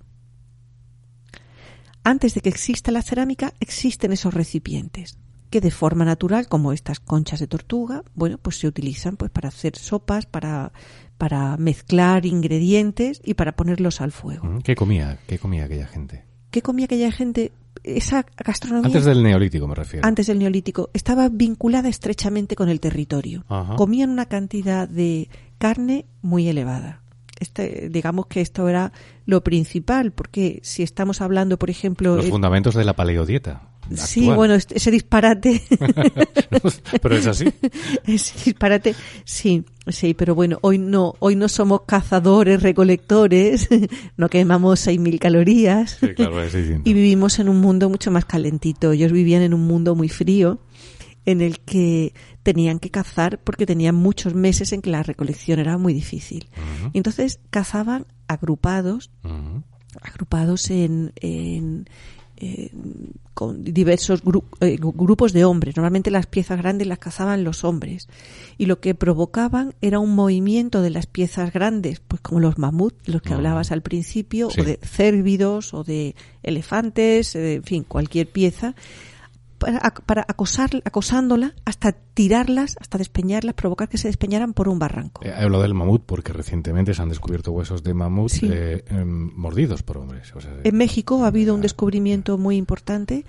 Antes 2.04 2.34
de 2.34 2.42
que 2.42 2.50
exista 2.50 2.92
la 2.92 3.02
cerámica 3.02 3.54
existen 3.60 4.12
esos 4.12 4.34
recipientes 4.34 5.18
que 5.52 5.62
de 5.62 5.70
forma 5.70 6.06
natural, 6.06 6.48
como 6.48 6.72
estas 6.74 7.00
conchas 7.00 7.40
de 7.40 7.46
tortuga, 7.48 8.04
bueno, 8.16 8.40
pues 8.42 8.58
se 8.58 8.68
utilizan 8.68 9.18
pues 9.18 9.30
para 9.30 9.50
hacer 9.50 9.76
sopas, 9.78 10.26
para, 10.26 10.72
para 11.20 11.58
mezclar 11.58 12.26
ingredientes 12.26 13.22
y 13.24 13.36
para 13.36 13.52
ponerlos 13.52 14.02
al 14.02 14.12
fuego. 14.12 14.48
Ujú. 14.48 14.62
¿Qué 14.64 14.76
comía? 14.76 15.20
¿Qué 15.28 15.38
comía 15.38 15.66
aquella 15.66 15.86
gente? 15.88 16.26
¿Qué 16.50 16.62
comía 16.62 16.86
aquella 16.86 17.12
gente? 17.12 17.52
Esa 17.84 18.26
gastronomía 18.38 18.88
Antes 18.88 19.06
del 19.06 19.24
neolítico 19.24 19.68
me 19.68 19.76
refiero. 19.76 20.08
antes 20.08 20.28
del 20.28 20.40
neolítico 20.40 20.90
estaba 20.94 21.30
vinculada 21.30 21.90
estrechamente 21.90 22.56
con 22.56 22.70
el 22.70 22.80
territorio. 22.80 23.44
Ajá. 23.48 23.76
Comían 23.76 24.10
una 24.10 24.28
cantidad 24.28 24.88
de 24.88 25.30
carne 25.58 26.06
muy 26.22 26.48
elevada. 26.48 27.02
Este, 27.40 27.90
digamos 27.90 28.28
que 28.28 28.40
esto 28.40 28.70
era 28.70 28.92
lo 29.26 29.44
principal, 29.44 30.12
porque 30.12 30.60
si 30.64 30.84
estamos 30.84 31.22
hablando, 31.22 31.58
por 31.58 31.72
ejemplo, 31.72 32.16
Los 32.16 32.26
eh, 32.28 32.30
fundamentos 32.30 32.76
de 32.76 32.86
la 32.86 32.96
paleodieta. 32.96 33.71
Sí, 33.96 34.30
bueno, 34.30 34.54
este- 34.56 34.78
ese 34.78 34.92
disparate, 34.92 35.62
Pero 37.02 37.16
es 37.16 37.28
así. 37.28 37.46
ese 38.06 38.34
disparate, 38.46 38.96
sí, 39.26 39.64
sí, 39.88 40.14
pero 40.14 40.36
bueno, 40.36 40.58
hoy 40.62 40.78
no, 40.78 41.16
hoy 41.20 41.36
no 41.36 41.48
somos 41.50 41.82
cazadores, 41.88 42.62
recolectores, 42.62 43.68
no 44.18 44.30
quemamos 44.30 44.86
6.000 44.88 45.20
calorías. 45.20 45.98
Sí, 46.00 46.14
claro, 46.14 46.42
es 46.44 46.54
y 46.56 46.94
vivimos 46.94 47.40
en 47.40 47.50
un 47.50 47.60
mundo 47.60 47.90
mucho 47.90 48.12
más 48.12 48.26
calentito. 48.26 48.92
Ellos 48.92 49.12
vivían 49.12 49.42
en 49.42 49.54
un 49.54 49.66
mundo 49.68 49.96
muy 49.96 50.10
frío 50.10 50.60
en 51.26 51.42
el 51.42 51.60
que 51.60 52.14
tenían 52.44 52.80
que 52.80 52.90
cazar 52.90 53.40
porque 53.44 53.66
tenían 53.68 53.94
muchos 53.96 54.34
meses 54.34 54.72
en 54.74 54.82
que 54.82 54.90
la 54.90 55.04
recolección 55.04 55.60
era 55.60 55.78
muy 55.78 55.94
difícil. 55.94 56.50
Y 56.94 56.98
entonces 56.98 57.40
cazaban 57.52 58.08
agrupados, 58.28 59.12
agrupados 60.02 60.70
en, 60.72 61.12
en- 61.18 61.88
en- 62.42 63.12
con 63.34 63.64
diversos 63.64 64.24
gru- 64.24 64.44
eh, 64.60 64.78
grupos 64.80 65.32
de 65.34 65.46
hombres. 65.46 65.76
Normalmente 65.78 66.12
las 66.12 66.28
piezas 66.28 66.58
grandes 66.60 66.86
las 66.88 67.00
cazaban 67.00 67.44
los 67.44 67.64
hombres. 67.64 68.08
Y 68.58 68.66
lo 68.66 68.80
que 68.80 68.94
provocaban 68.94 69.74
era 69.82 70.00
un 70.00 70.14
movimiento 70.14 70.82
de 70.82 70.90
las 70.90 71.06
piezas 71.08 71.54
grandes, 71.54 72.02
pues 72.02 72.22
como 72.22 72.40
los 72.40 72.58
mamuts, 72.58 73.08
los 73.08 73.22
que 73.22 73.34
hablabas 73.34 73.72
al 73.72 73.82
principio, 73.82 74.50
Sí. 74.50 74.62
o 74.62 74.64
de 74.64 74.80
cérvidos, 74.84 75.74
o 75.74 75.84
de 75.84 76.16
elefantes, 76.44 77.36
eh, 77.36 77.56
en 77.56 77.64
fin, 77.64 77.84
cualquier 77.88 78.28
pieza, 78.30 78.76
para, 79.62 79.80
ac- 79.80 80.02
para 80.06 80.26
acosar, 80.28 80.70
acosándola 80.84 81.54
hasta 81.66 81.92
tirarlas, 81.94 82.76
hasta 82.82 82.98
despeñarlas, 82.98 83.54
provocar 83.54 83.88
que 83.88 83.98
se 83.98 84.08
despeñaran 84.08 84.54
por 84.54 84.68
un 84.68 84.80
barranco. 84.80 85.22
Eh, 85.24 85.32
Hablo 85.34 85.62
del 85.62 85.74
mamut 85.74 86.04
porque 86.06 86.34
recientemente 86.34 86.94
se 86.94 87.02
han 87.02 87.10
descubierto 87.10 87.52
huesos 87.52 87.84
de 87.84 87.94
mamut 87.94 88.30
Sí. 88.30 88.50
eh, 88.52 88.84
em, 88.90 89.32
mordidos 89.36 89.84
por 89.84 89.98
hombres. 90.00 90.36
O 90.36 90.42
sea, 90.42 90.52
En 90.64 90.76
México 90.76 91.24
ha 91.24 91.28
habido 91.28 91.54
un 91.56 91.62
descubrimiento 91.62 92.38
muy 92.38 92.58
importante 92.58 93.24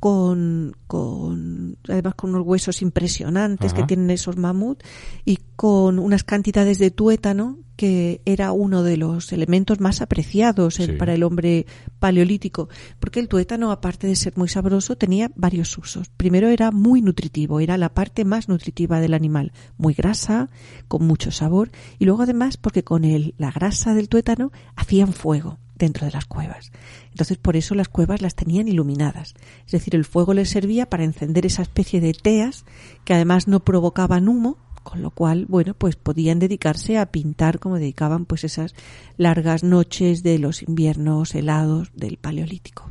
con, 0.00 0.76
con 0.86 1.76
además 1.88 2.14
con 2.14 2.30
unos 2.30 2.46
huesos 2.46 2.82
impresionantes 2.82 3.72
Ajá. 3.72 3.80
que 3.82 3.86
tienen 3.86 4.10
esos 4.10 4.36
mamut 4.36 4.82
y 5.24 5.38
con 5.56 5.98
unas 5.98 6.24
cantidades 6.24 6.78
de 6.78 6.90
tuétano 6.90 7.58
que 7.74 8.22
era 8.24 8.50
uno 8.50 8.82
de 8.82 8.96
los 8.96 9.32
elementos 9.32 9.78
más 9.78 10.00
apreciados 10.02 10.74
Sí. 10.74 10.86
para 10.98 11.14
el 11.14 11.22
hombre 11.22 11.64
paleolítico. 12.00 12.68
Porque 12.98 13.20
el 13.20 13.28
tuétano 13.28 13.70
aparte 13.70 14.08
de 14.08 14.16
ser 14.16 14.36
muy 14.36 14.48
sabroso 14.48 14.96
tenía 14.96 15.30
varios 15.36 15.78
usos. 15.78 16.08
Primero 16.16 16.48
era 16.48 16.72
muy 16.72 17.02
nutritivo 17.02 17.60
era 17.60 17.78
la 17.78 17.94
parte 17.94 18.24
más 18.24 18.48
nutritiva 18.48 19.00
del 19.00 19.14
animal. 19.14 19.52
Muy 19.76 19.94
grasa 19.94 20.50
con 20.88 21.06
mucho 21.06 21.30
sabor. 21.30 21.70
Y 22.00 22.04
luego 22.04 22.22
además 22.22 22.56
porque 22.56 22.82
con 22.82 23.04
el, 23.04 23.34
la 23.38 23.52
grasa 23.52 23.94
del 23.94 24.08
tuétano 24.08 24.50
hacían 24.74 25.12
fuego 25.12 25.58
dentro 25.78 26.06
de 26.06 26.12
las 26.12 26.26
cuevas. 26.26 26.72
Entonces, 27.10 27.38
por 27.38 27.56
eso 27.56 27.74
las 27.74 27.88
cuevas 27.88 28.20
las 28.20 28.34
tenían 28.34 28.68
iluminadas. 28.68 29.34
Es 29.66 29.72
decir, 29.72 29.94
el 29.94 30.04
fuego 30.04 30.34
les 30.34 30.50
servía 30.50 30.88
para 30.90 31.04
encender 31.04 31.46
esa 31.46 31.62
especie 31.62 32.00
de 32.00 32.12
teas 32.12 32.64
que 33.04 33.14
además 33.14 33.48
no 33.48 33.60
provocaban 33.60 34.28
humo, 34.28 34.58
con 34.82 35.02
lo 35.02 35.10
cual, 35.10 35.44
bueno, 35.48 35.74
pues 35.74 35.96
podían 35.96 36.38
dedicarse 36.38 36.96
a 36.96 37.06
pintar 37.06 37.58
como 37.58 37.76
dedicaban 37.78 38.24
pues 38.24 38.44
esas 38.44 38.74
largas 39.18 39.62
noches 39.62 40.22
de 40.22 40.38
los 40.38 40.62
inviernos 40.62 41.34
helados 41.34 41.90
del 41.94 42.16
Paleolítico. 42.16 42.90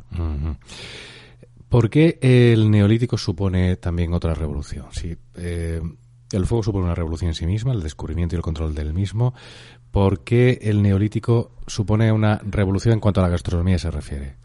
¿Por 1.68 1.90
qué 1.90 2.18
el 2.22 2.70
neolítico 2.70 3.18
supone 3.18 3.76
también 3.76 4.14
otra 4.14 4.32
revolución? 4.34 4.86
Sí, 4.92 5.16
eh, 5.34 5.80
El 6.30 6.46
fuego 6.46 6.62
supone 6.62 6.84
una 6.84 6.94
revolución 6.94 7.30
en 7.30 7.34
sí 7.34 7.46
misma, 7.46 7.72
el 7.72 7.82
descubrimiento 7.82 8.34
y 8.34 8.38
el 8.38 8.42
control 8.42 8.74
del 8.74 8.92
mismo. 8.92 9.34
¿Por 9.90 10.24
qué 10.24 10.58
el 10.62 10.82
neolítico 10.82 11.52
supone 11.66 12.12
una 12.12 12.40
revolución 12.44 12.94
en 12.94 13.00
cuanto 13.00 13.20
a 13.20 13.24
la 13.24 13.30
gastronomía 13.30 13.78
se 13.78 13.90
refiere? 13.90 14.36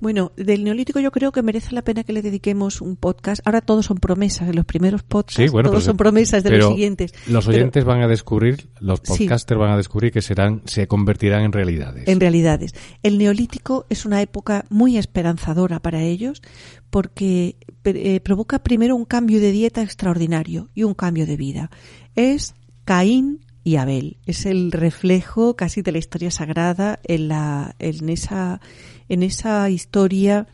Bueno, 0.00 0.32
del 0.36 0.64
neolítico 0.64 1.00
yo 1.00 1.10
creo 1.10 1.32
que 1.32 1.42
merece 1.42 1.74
la 1.74 1.82
pena 1.82 2.04
que 2.04 2.12
le 2.12 2.20
dediquemos 2.20 2.82
un 2.82 2.96
podcast. 2.96 3.40
Ahora 3.46 3.60
todos 3.60 3.86
son 3.86 3.96
promesas, 3.96 4.48
en 4.48 4.56
los 4.56 4.66
primeros 4.66 5.02
podcasts 5.02 5.50
todos 5.50 5.84
son 5.84 5.96
promesas 5.96 6.42
de 6.44 6.58
los 6.58 6.68
siguientes. 6.68 7.14
Los 7.26 7.48
oyentes 7.48 7.84
van 7.84 8.02
a 8.02 8.08
descubrir, 8.08 8.68
los 8.80 9.00
podcasters 9.00 9.58
van 9.58 9.70
a 9.70 9.76
descubrir 9.76 10.12
que 10.12 10.20
serán, 10.20 10.62
se 10.66 10.86
convertirán 10.88 11.44
en 11.44 11.52
realidades. 11.52 12.06
En 12.06 12.20
realidades. 12.20 12.74
El 13.02 13.16
neolítico 13.16 13.86
es 13.88 14.04
una 14.04 14.20
época 14.20 14.66
muy 14.68 14.98
esperanzadora 14.98 15.80
para 15.80 16.02
ellos 16.02 16.42
porque 16.90 17.56
eh, 17.84 18.20
provoca 18.20 18.62
primero 18.62 18.96
un 18.96 19.06
cambio 19.06 19.40
de 19.40 19.52
dieta 19.52 19.82
extraordinario 19.82 20.68
y 20.74 20.82
un 20.82 20.92
cambio 20.92 21.26
de 21.26 21.38
vida. 21.38 21.70
Es 22.14 22.54
Caín 22.84 23.40
y 23.64 23.76
Abel. 23.76 24.18
Es 24.26 24.46
el 24.46 24.70
reflejo 24.70 25.56
casi 25.56 25.82
de 25.82 25.90
la 25.90 25.98
historia 25.98 26.30
sagrada 26.30 27.00
en, 27.02 27.28
la, 27.28 27.74
en, 27.78 28.10
esa, 28.10 28.60
en 29.08 29.22
esa 29.22 29.68
historia 29.70 30.46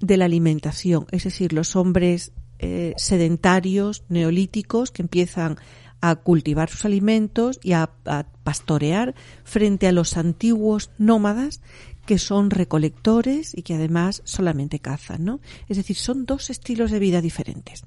de 0.00 0.16
la 0.16 0.24
alimentación. 0.24 1.06
Es 1.12 1.24
decir, 1.24 1.52
los 1.52 1.76
hombres 1.76 2.32
eh, 2.58 2.94
sedentarios, 2.96 4.04
neolíticos, 4.08 4.90
que 4.90 5.02
empiezan 5.02 5.58
a 6.00 6.16
cultivar 6.16 6.70
sus 6.70 6.84
alimentos 6.86 7.60
y 7.62 7.72
a, 7.72 7.90
a, 8.06 8.26
pastorear 8.42 9.14
frente 9.42 9.86
a 9.86 9.92
los 9.92 10.16
antiguos 10.16 10.90
nómadas 10.98 11.62
que 12.06 12.18
son 12.18 12.50
recolectores 12.50 13.56
y 13.56 13.62
que 13.62 13.74
además 13.74 14.22
solamente 14.24 14.78
cazan, 14.78 15.24
¿no? 15.24 15.40
Es 15.68 15.76
decir, 15.76 15.96
son 15.96 16.26
dos 16.26 16.50
estilos 16.50 16.90
de 16.90 16.98
vida 16.98 17.20
diferentes. 17.20 17.84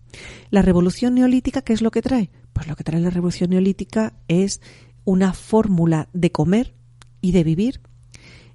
La 0.49 0.61
revolución 0.61 1.15
neolítica, 1.15 1.61
¿qué 1.61 1.73
es 1.73 1.81
lo 1.81 1.91
que 1.91 2.01
trae? 2.01 2.29
Pues 2.53 2.67
lo 2.67 2.75
que 2.75 2.83
trae 2.83 2.99
la 2.99 3.09
revolución 3.09 3.51
neolítica 3.51 4.13
es 4.27 4.61
una 5.05 5.33
fórmula 5.33 6.09
de 6.13 6.31
comer 6.31 6.73
y 7.21 7.31
de 7.31 7.43
vivir 7.43 7.81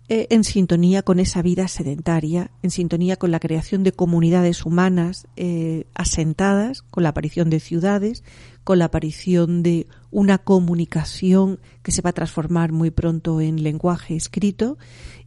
eh, 0.09 0.27
en 0.31 0.45
sintonía 0.45 1.03
con 1.03 1.21
esa 1.21 1.41
vida 1.43 1.69
sedentaria, 1.69 2.51
en 2.63 2.71
sintonía 2.71 3.17
con 3.17 3.31
la 3.31 3.41
creación 3.41 3.85
de 3.85 3.93
comunidades 3.93 4.67
humanas 4.67 5.29
eh, 5.37 5.87
asentadas, 5.95 6.83
con 6.83 7.05
la 7.05 7.11
aparición 7.11 7.51
de 7.51 7.61
ciudades, 7.61 8.25
con 8.65 8.79
la 8.79 8.87
aparición 8.87 9.63
de 9.63 9.87
una 10.11 10.39
comunicación 10.39 11.61
que 11.83 11.93
se 11.93 12.03
va 12.03 12.11
a 12.11 12.15
transformar 12.15 12.73
muy 12.73 12.91
pronto 12.91 13.41
en 13.41 13.63
lenguaje 13.63 14.17
escrito 14.17 14.79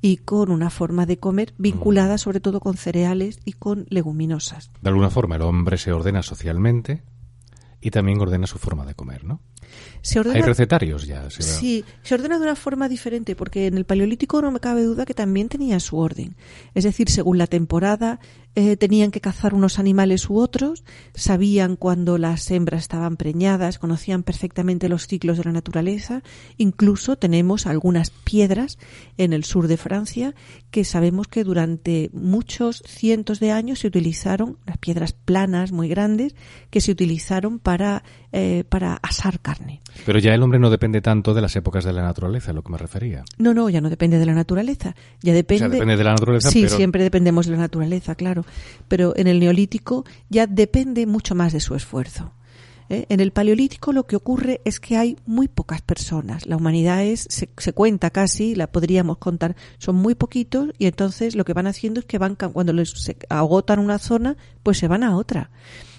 y 0.02 0.18
con 0.18 0.52
una 0.52 0.70
forma 0.70 1.06
de 1.06 1.18
comer 1.18 1.54
vinculada 1.58 2.18
sobre 2.18 2.40
todo 2.40 2.60
con 2.60 2.78
cereales 2.78 3.40
y 3.46 3.54
con 3.54 3.86
leguminosas. 3.90 4.72
De 4.82 4.90
alguna 4.90 5.10
forma 5.10 5.36
el 5.36 5.42
hombre 5.42 5.78
se 5.78 5.92
ordena 5.92 6.22
socialmente 6.22 7.04
y 7.82 7.92
también 7.92 8.20
ordena 8.20 8.48
su 8.48 8.58
forma 8.58 8.86
de 8.86 8.96
comer, 8.96 9.24
¿no? 9.26 9.42
Hay 10.34 10.42
recetarios 10.42 11.06
ya. 11.06 11.30
sí, 11.30 11.84
se 12.04 12.16
ordena 12.16 12.38
de 12.38 12.44
una 12.44 12.56
forma 12.56 12.88
diferente, 12.88 13.36
porque 13.36 13.68
en 13.68 13.78
el 13.78 13.86
Paleolítico 13.86 14.42
no 14.42 14.52
me 14.52 14.60
cabe 14.60 14.84
duda 14.84 15.06
que 15.06 15.14
también 15.14 15.50
tenía 15.50 15.80
su 15.80 15.98
orden. 15.98 16.36
Es 16.74 16.84
decir, 16.84 17.10
según 17.10 17.38
la 17.38 17.48
temporada, 17.48 18.20
eh, 18.56 18.78
tenían 18.78 19.12
que 19.12 19.20
cazar 19.20 19.54
unos 19.54 19.80
animales 19.80 20.30
u 20.30 20.38
otros, 20.38 20.86
sabían 21.14 21.76
cuando 21.76 22.18
las 22.18 22.50
hembras 22.52 22.84
estaban 22.84 23.18
preñadas, 23.18 23.80
conocían 23.80 24.24
perfectamente 24.24 24.88
los 24.88 25.08
ciclos 25.08 25.38
de 25.38 25.44
la 25.44 25.52
naturaleza. 25.52 26.24
Incluso 26.58 27.18
tenemos 27.18 27.68
algunas 27.68 28.12
piedras 28.12 28.78
en 29.18 29.34
el 29.34 29.44
sur 29.44 29.68
de 29.68 29.76
Francia 29.76 30.36
que 30.72 30.86
sabemos 30.86 31.28
que 31.28 31.44
durante 31.44 32.10
muchos 32.14 32.82
cientos 32.86 33.40
de 33.40 33.52
años 33.52 33.80
se 33.80 33.88
utilizaron, 33.88 34.58
las 34.66 34.78
piedras 34.78 35.14
planas 35.14 35.74
muy 35.74 35.90
grandes, 35.90 36.36
que 36.70 36.82
se 36.82 36.92
utilizaron 36.92 37.60
para, 37.60 38.04
eh, 38.32 38.64
para 38.70 38.96
asar 38.96 39.40
carne. 39.42 39.82
Pero 40.06 40.20
ya 40.20 40.34
el 40.34 40.44
hombre 40.44 40.60
no 40.60 40.70
depende 40.70 41.02
tanto 41.02 41.34
de 41.34 41.42
las 41.42 41.56
épocas 41.56 41.84
de 41.84 41.94
la 41.94 42.04
naturaleza, 42.04 42.52
a 42.52 42.54
lo 42.54 42.64
que 42.64 42.72
me 42.72 42.78
refería. 42.78 43.24
No, 43.38 43.54
no, 43.54 43.70
ya 43.70 43.82
no 43.82 43.90
depende 43.90 44.20
de 44.20 44.26
la 44.26 44.34
naturaleza. 44.34 44.96
Ya 45.22 45.34
depende. 45.34 45.70
depende 45.70 45.98
de 45.98 46.04
la 46.04 46.12
naturaleza. 46.12 46.50
Sí, 46.50 46.68
siempre 46.70 47.04
dependemos 47.04 47.46
de 47.46 47.54
la 47.54 47.60
naturaleza, 47.60 48.16
claro. 48.16 48.45
Pero 48.88 49.14
en 49.16 49.28
el 49.28 49.40
neolítico 49.40 50.06
ya 50.30 50.48
depende 50.48 51.06
mucho 51.06 51.36
más 51.36 51.54
de 51.54 51.60
su 51.60 51.76
esfuerzo. 51.76 52.32
¿eh? 52.90 53.06
En 53.10 53.20
el 53.20 53.32
paleolítico 53.32 53.94
lo 53.94 54.06
que 54.06 54.16
ocurre 54.16 54.62
es 54.66 54.80
que 54.80 54.98
hay 54.98 55.18
muy 55.26 55.48
pocas 55.48 55.82
personas. 55.82 56.46
La 56.46 56.58
humanidad 56.58 57.04
es, 57.04 57.28
se, 57.30 57.74
cuenta 57.74 58.10
casi, 58.10 58.56
la 58.56 58.68
podríamos 58.68 59.18
contar, 59.18 59.56
son 59.78 59.96
muy 59.96 60.16
poquitos 60.16 60.70
y 60.78 60.86
entonces 60.86 61.36
lo 61.36 61.46
que 61.46 61.54
van 61.54 61.68
haciendo 61.68 62.00
es 62.00 62.06
que 62.06 62.18
van, 62.18 62.36
cuando 62.36 62.74
les 62.74 62.92
se 62.92 63.18
agotan 63.30 63.80
una 63.80 64.00
zona, 64.00 64.38
pues 64.64 64.78
se 64.78 64.88
van 64.88 65.04
a 65.04 65.16
otra. 65.16 65.52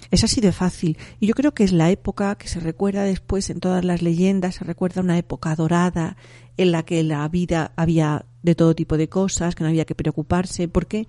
Es 0.09 0.23
así 0.23 0.39
de 0.39 0.53
fácil. 0.53 0.97
Y 1.19 1.27
yo 1.27 1.33
creo 1.33 1.53
que 1.53 1.65
es 1.65 1.73
la 1.73 1.91
época 1.91 2.35
que 2.35 2.47
se 2.47 2.61
recuerda 2.61 3.03
después 3.03 3.49
en 3.49 3.59
todas 3.59 3.83
las 3.83 4.01
leyendas, 4.01 4.55
se 4.55 4.63
recuerda 4.63 5.01
una 5.01 5.17
época 5.17 5.53
dorada 5.55 6.15
en 6.55 6.71
la 6.71 6.83
que 6.83 7.03
la 7.03 7.27
vida 7.27 7.73
había 7.75 8.25
de 8.47 8.55
todo 8.55 8.73
tipo 8.75 8.97
de 8.97 9.09
cosas, 9.09 9.55
que 9.55 9.63
no 9.63 9.69
había 9.69 9.85
que 9.85 9.93
preocuparse, 9.93 10.67
porque 10.67 11.07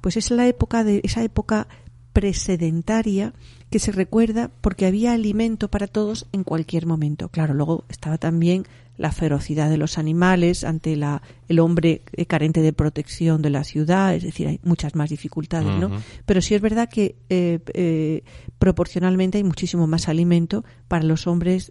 pues 0.00 0.16
es 0.16 0.30
la 0.30 0.46
época 0.46 0.84
de 0.84 1.00
esa 1.04 1.22
época 1.22 1.68
precedentaria 2.14 3.34
que 3.70 3.78
se 3.78 3.92
recuerda 3.92 4.50
porque 4.62 4.86
había 4.86 5.12
alimento 5.12 5.68
para 5.68 5.86
todos 5.86 6.26
en 6.32 6.42
cualquier 6.44 6.86
momento. 6.86 7.28
Claro, 7.28 7.52
luego 7.52 7.84
estaba 7.88 8.16
también 8.16 8.64
la 8.96 9.12
ferocidad 9.12 9.70
de 9.70 9.76
los 9.76 9.98
animales 9.98 10.64
ante 10.64 10.96
la, 10.96 11.22
el 11.48 11.60
hombre 11.60 12.02
eh, 12.12 12.26
carente 12.26 12.62
de 12.62 12.72
protección 12.72 13.42
de 13.42 13.50
la 13.50 13.62
ciudad, 13.62 14.14
es 14.14 14.24
decir, 14.24 14.48
hay 14.48 14.60
muchas 14.64 14.96
más 14.96 15.10
dificultades, 15.10 15.78
¿no? 15.78 15.90
Pero 16.26 16.40
sí 16.40 16.54
es 16.54 16.60
verdad 16.60 16.88
que 16.88 17.14
eh, 17.28 17.60
eh, 17.74 18.24
proporcionalmente 18.58 19.38
hay 19.38 19.44
muchísimo 19.44 19.86
más 19.86 20.08
alimento 20.08 20.64
para 20.88 21.04
los 21.04 21.28
hombres, 21.28 21.70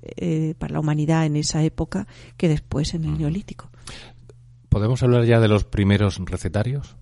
para 0.60 0.74
la 0.74 0.80
humanidad 0.80 1.26
en 1.26 1.36
esa 1.36 1.64
época 1.64 2.08
que 2.38 2.48
después 2.48 2.94
en 2.94 3.04
el 3.04 3.18
neolítico. 3.18 3.70
¿Podemos 4.78 5.02
hablar 5.02 5.26
ya 5.26 5.40
de 5.40 5.48
los 5.48 5.64
primeros 5.64 6.20
recetarios? 6.20 6.98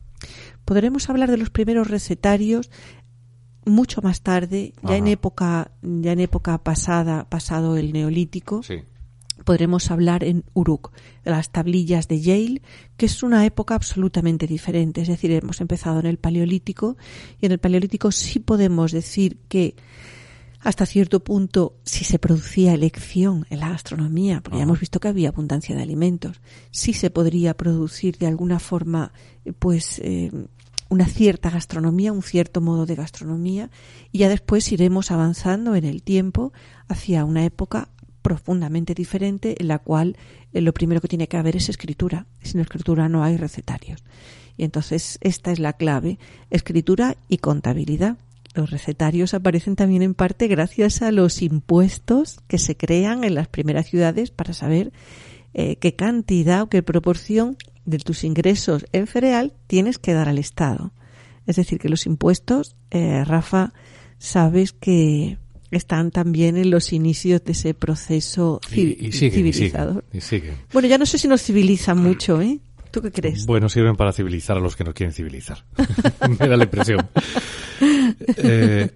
Podremos 0.63 1.09
hablar 1.09 1.29
de 1.29 1.35
los 1.35 1.49
primeros 1.49 1.89
recetarios 1.89 2.71
mucho 3.65 4.01
más 4.01 4.21
tarde, 4.21 4.73
ya 4.81 4.95
en 4.95 5.07
época, 5.07 5.71
ya 5.81 6.13
en 6.13 6.21
época 6.21 6.57
pasada, 6.63 7.27
pasado 7.29 7.75
el 7.75 7.91
neolítico. 7.91 8.63
Sí 8.63 8.85
podremos 9.43 9.91
hablar 9.91 10.23
en 10.23 10.43
Uruk, 10.53 10.91
de 11.23 11.31
las 11.31 11.51
tablillas 11.51 12.07
de 12.07 12.21
Yale, 12.21 12.61
que 12.97 13.05
es 13.05 13.23
una 13.23 13.45
época 13.45 13.75
absolutamente 13.75 14.47
diferente. 14.47 15.01
Es 15.01 15.07
decir, 15.07 15.31
hemos 15.31 15.61
empezado 15.61 15.99
en 15.99 16.05
el 16.05 16.17
Paleolítico 16.17 16.95
y 17.41 17.45
en 17.45 17.51
el 17.51 17.59
Paleolítico 17.59 18.11
sí 18.11 18.39
podemos 18.39 18.91
decir 18.91 19.39
que 19.49 19.75
hasta 20.65 20.87
cierto 20.87 21.23
punto 21.23 21.77
si 21.83 22.03
se 22.03 22.17
producía 22.17 22.73
elección 22.73 23.45
en 23.51 23.59
la 23.59 23.69
gastronomía, 23.69 24.41
porque 24.41 24.57
ya 24.57 24.63
hemos 24.63 24.79
visto 24.79 24.99
que 24.99 25.07
había 25.07 25.29
abundancia 25.29 25.75
de 25.75 25.83
alimentos, 25.83 26.41
sí 26.71 26.93
se 26.93 27.11
podría 27.11 27.55
producir 27.55 28.17
de 28.17 28.25
alguna 28.25 28.59
forma 28.59 29.13
pues 29.59 29.99
eh, 29.99 30.31
una 30.89 31.05
cierta 31.05 31.51
gastronomía, 31.51 32.11
un 32.11 32.23
cierto 32.23 32.61
modo 32.61 32.87
de 32.87 32.95
gastronomía, 32.95 33.69
y 34.11 34.17
ya 34.17 34.27
después 34.27 34.71
iremos 34.71 35.11
avanzando 35.11 35.75
en 35.75 35.85
el 35.85 36.01
tiempo 36.01 36.51
hacia 36.87 37.25
una 37.25 37.45
época 37.45 37.89
profundamente 38.23 38.95
diferente 38.95 39.55
en 39.59 39.67
la 39.67 39.77
cual 39.77 40.17
eh, 40.51 40.61
lo 40.61 40.73
primero 40.73 40.99
que 40.99 41.07
tiene 41.07 41.27
que 41.27 41.37
haber 41.37 41.55
es 41.57 41.69
escritura. 41.69 42.25
Sin 42.41 42.59
escritura 42.59 43.07
no 43.07 43.23
hay 43.23 43.37
recetarios. 43.37 44.03
Y 44.57 44.63
entonces 44.63 45.19
esta 45.21 45.51
es 45.51 45.59
la 45.59 45.73
clave, 45.73 46.17
escritura 46.49 47.17
y 47.29 47.37
contabilidad. 47.37 48.17
Los 48.55 48.71
recetarios 48.71 49.33
aparecen 49.33 49.75
también 49.75 50.01
en 50.01 50.13
parte 50.13 50.47
gracias 50.47 51.01
a 51.01 51.11
los 51.11 51.41
impuestos 51.41 52.39
que 52.47 52.57
se 52.57 52.77
crean 52.77 53.25
en 53.25 53.35
las 53.35 53.49
primeras 53.49 53.87
ciudades 53.87 54.31
para 54.31 54.53
saber 54.53 54.93
eh, 55.53 55.75
qué 55.75 55.95
cantidad 55.95 56.61
o 56.61 56.69
qué 56.69 56.81
proporción 56.81 57.57
de 57.85 57.99
tus 57.99 58.23
ingresos 58.23 58.85
en 58.93 59.07
cereal 59.07 59.53
tienes 59.67 59.97
que 59.97 60.13
dar 60.13 60.29
al 60.29 60.37
Estado. 60.37 60.93
Es 61.45 61.57
decir, 61.57 61.79
que 61.79 61.89
los 61.89 62.05
impuestos, 62.05 62.75
eh, 62.91 63.23
Rafa, 63.25 63.73
sabes 64.17 64.71
que 64.71 65.37
están 65.69 66.11
también 66.11 66.57
en 66.57 66.71
los 66.71 66.93
inicios 66.93 67.43
de 67.43 67.51
ese 67.51 67.73
proceso 67.73 68.61
civilizador. 68.69 70.05
Bueno, 70.71 70.87
ya 70.87 70.97
no 70.97 71.05
sé 71.05 71.17
si 71.17 71.27
nos 71.27 71.41
civilizan 71.43 71.97
mucho, 71.97 72.41
¿eh? 72.41 72.59
¿Tú 72.95 73.01
qué 73.01 73.11
crees? 73.11 73.45
Bueno, 73.45 73.67
sirven 73.67 73.97
para 73.97 74.13
civilizar 74.13 74.55
a 74.55 74.61
los 74.61 74.77
que 74.77 74.85
no 74.85 74.93
quieren 74.93 75.11
civilizar. 75.11 75.65
Me 76.39 76.47
da 76.47 76.55
la 76.55 76.63
impresión. 76.63 77.09
Eh, 78.37 78.89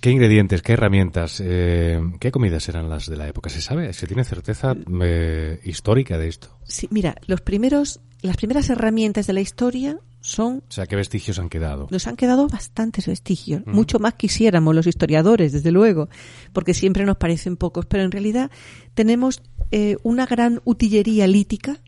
¿Qué 0.00 0.10
ingredientes, 0.10 0.62
qué 0.62 0.72
herramientas, 0.72 1.42
eh, 1.44 2.00
qué 2.20 2.32
comidas 2.32 2.66
eran 2.70 2.88
las 2.88 3.06
de 3.06 3.18
la 3.18 3.28
época? 3.28 3.50
¿Se 3.50 3.60
sabe? 3.60 3.92
¿Se 3.92 4.06
tiene 4.06 4.24
certeza 4.24 4.74
eh, 5.02 5.60
histórica 5.62 6.16
de 6.16 6.28
esto? 6.28 6.58
Sí, 6.64 6.88
mira, 6.90 7.16
los 7.26 7.42
primeros, 7.42 8.00
las 8.22 8.38
primeras 8.38 8.70
herramientas 8.70 9.26
de 9.26 9.34
la 9.34 9.42
historia 9.42 9.98
son... 10.22 10.62
O 10.66 10.72
sea, 10.72 10.86
¿qué 10.86 10.96
vestigios 10.96 11.38
han 11.38 11.50
quedado? 11.50 11.88
Nos 11.90 12.06
han 12.06 12.16
quedado 12.16 12.48
bastantes 12.48 13.06
vestigios. 13.06 13.66
Mucho 13.66 13.98
más 13.98 14.14
quisiéramos 14.14 14.74
los 14.74 14.86
historiadores, 14.86 15.52
desde 15.52 15.70
luego, 15.70 16.08
porque 16.54 16.72
siempre 16.72 17.04
nos 17.04 17.18
parecen 17.18 17.58
pocos. 17.58 17.84
Pero 17.84 18.04
en 18.04 18.10
realidad 18.10 18.50
tenemos 18.94 19.42
eh, 19.70 19.98
una 20.02 20.24
gran 20.24 20.62
utillería 20.64 21.26
lítica 21.26 21.78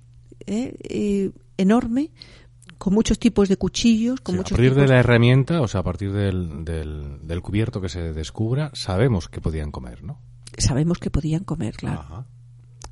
enorme 1.56 2.10
con 2.78 2.94
muchos 2.94 3.18
tipos 3.18 3.48
de 3.48 3.56
cuchillos. 3.56 4.20
Con 4.20 4.36
muchos 4.36 4.52
a 4.52 4.56
partir 4.56 4.74
de 4.74 4.88
la 4.88 4.98
herramienta, 4.98 5.60
o 5.60 5.68
sea, 5.68 5.80
a 5.80 5.84
partir 5.84 6.12
del, 6.12 6.64
del, 6.64 7.42
cubierto 7.42 7.80
que 7.80 7.88
se 7.88 8.12
descubra, 8.12 8.70
sabemos 8.74 9.28
que 9.28 9.40
podían 9.40 9.70
comer, 9.70 10.02
¿no? 10.02 10.20
sabemos 10.58 10.98
que 10.98 11.10
podían 11.10 11.44
comer, 11.44 11.76
claro. 11.76 12.00
Ajá. 12.00 12.26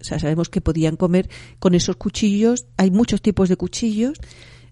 O 0.00 0.04
sea, 0.04 0.18
sabemos 0.18 0.50
que 0.50 0.60
podían 0.60 0.96
comer 0.96 1.30
con 1.58 1.74
esos 1.74 1.96
cuchillos. 1.96 2.66
Hay 2.76 2.90
muchos 2.90 3.22
tipos 3.22 3.48
de 3.48 3.56
cuchillos, 3.56 4.18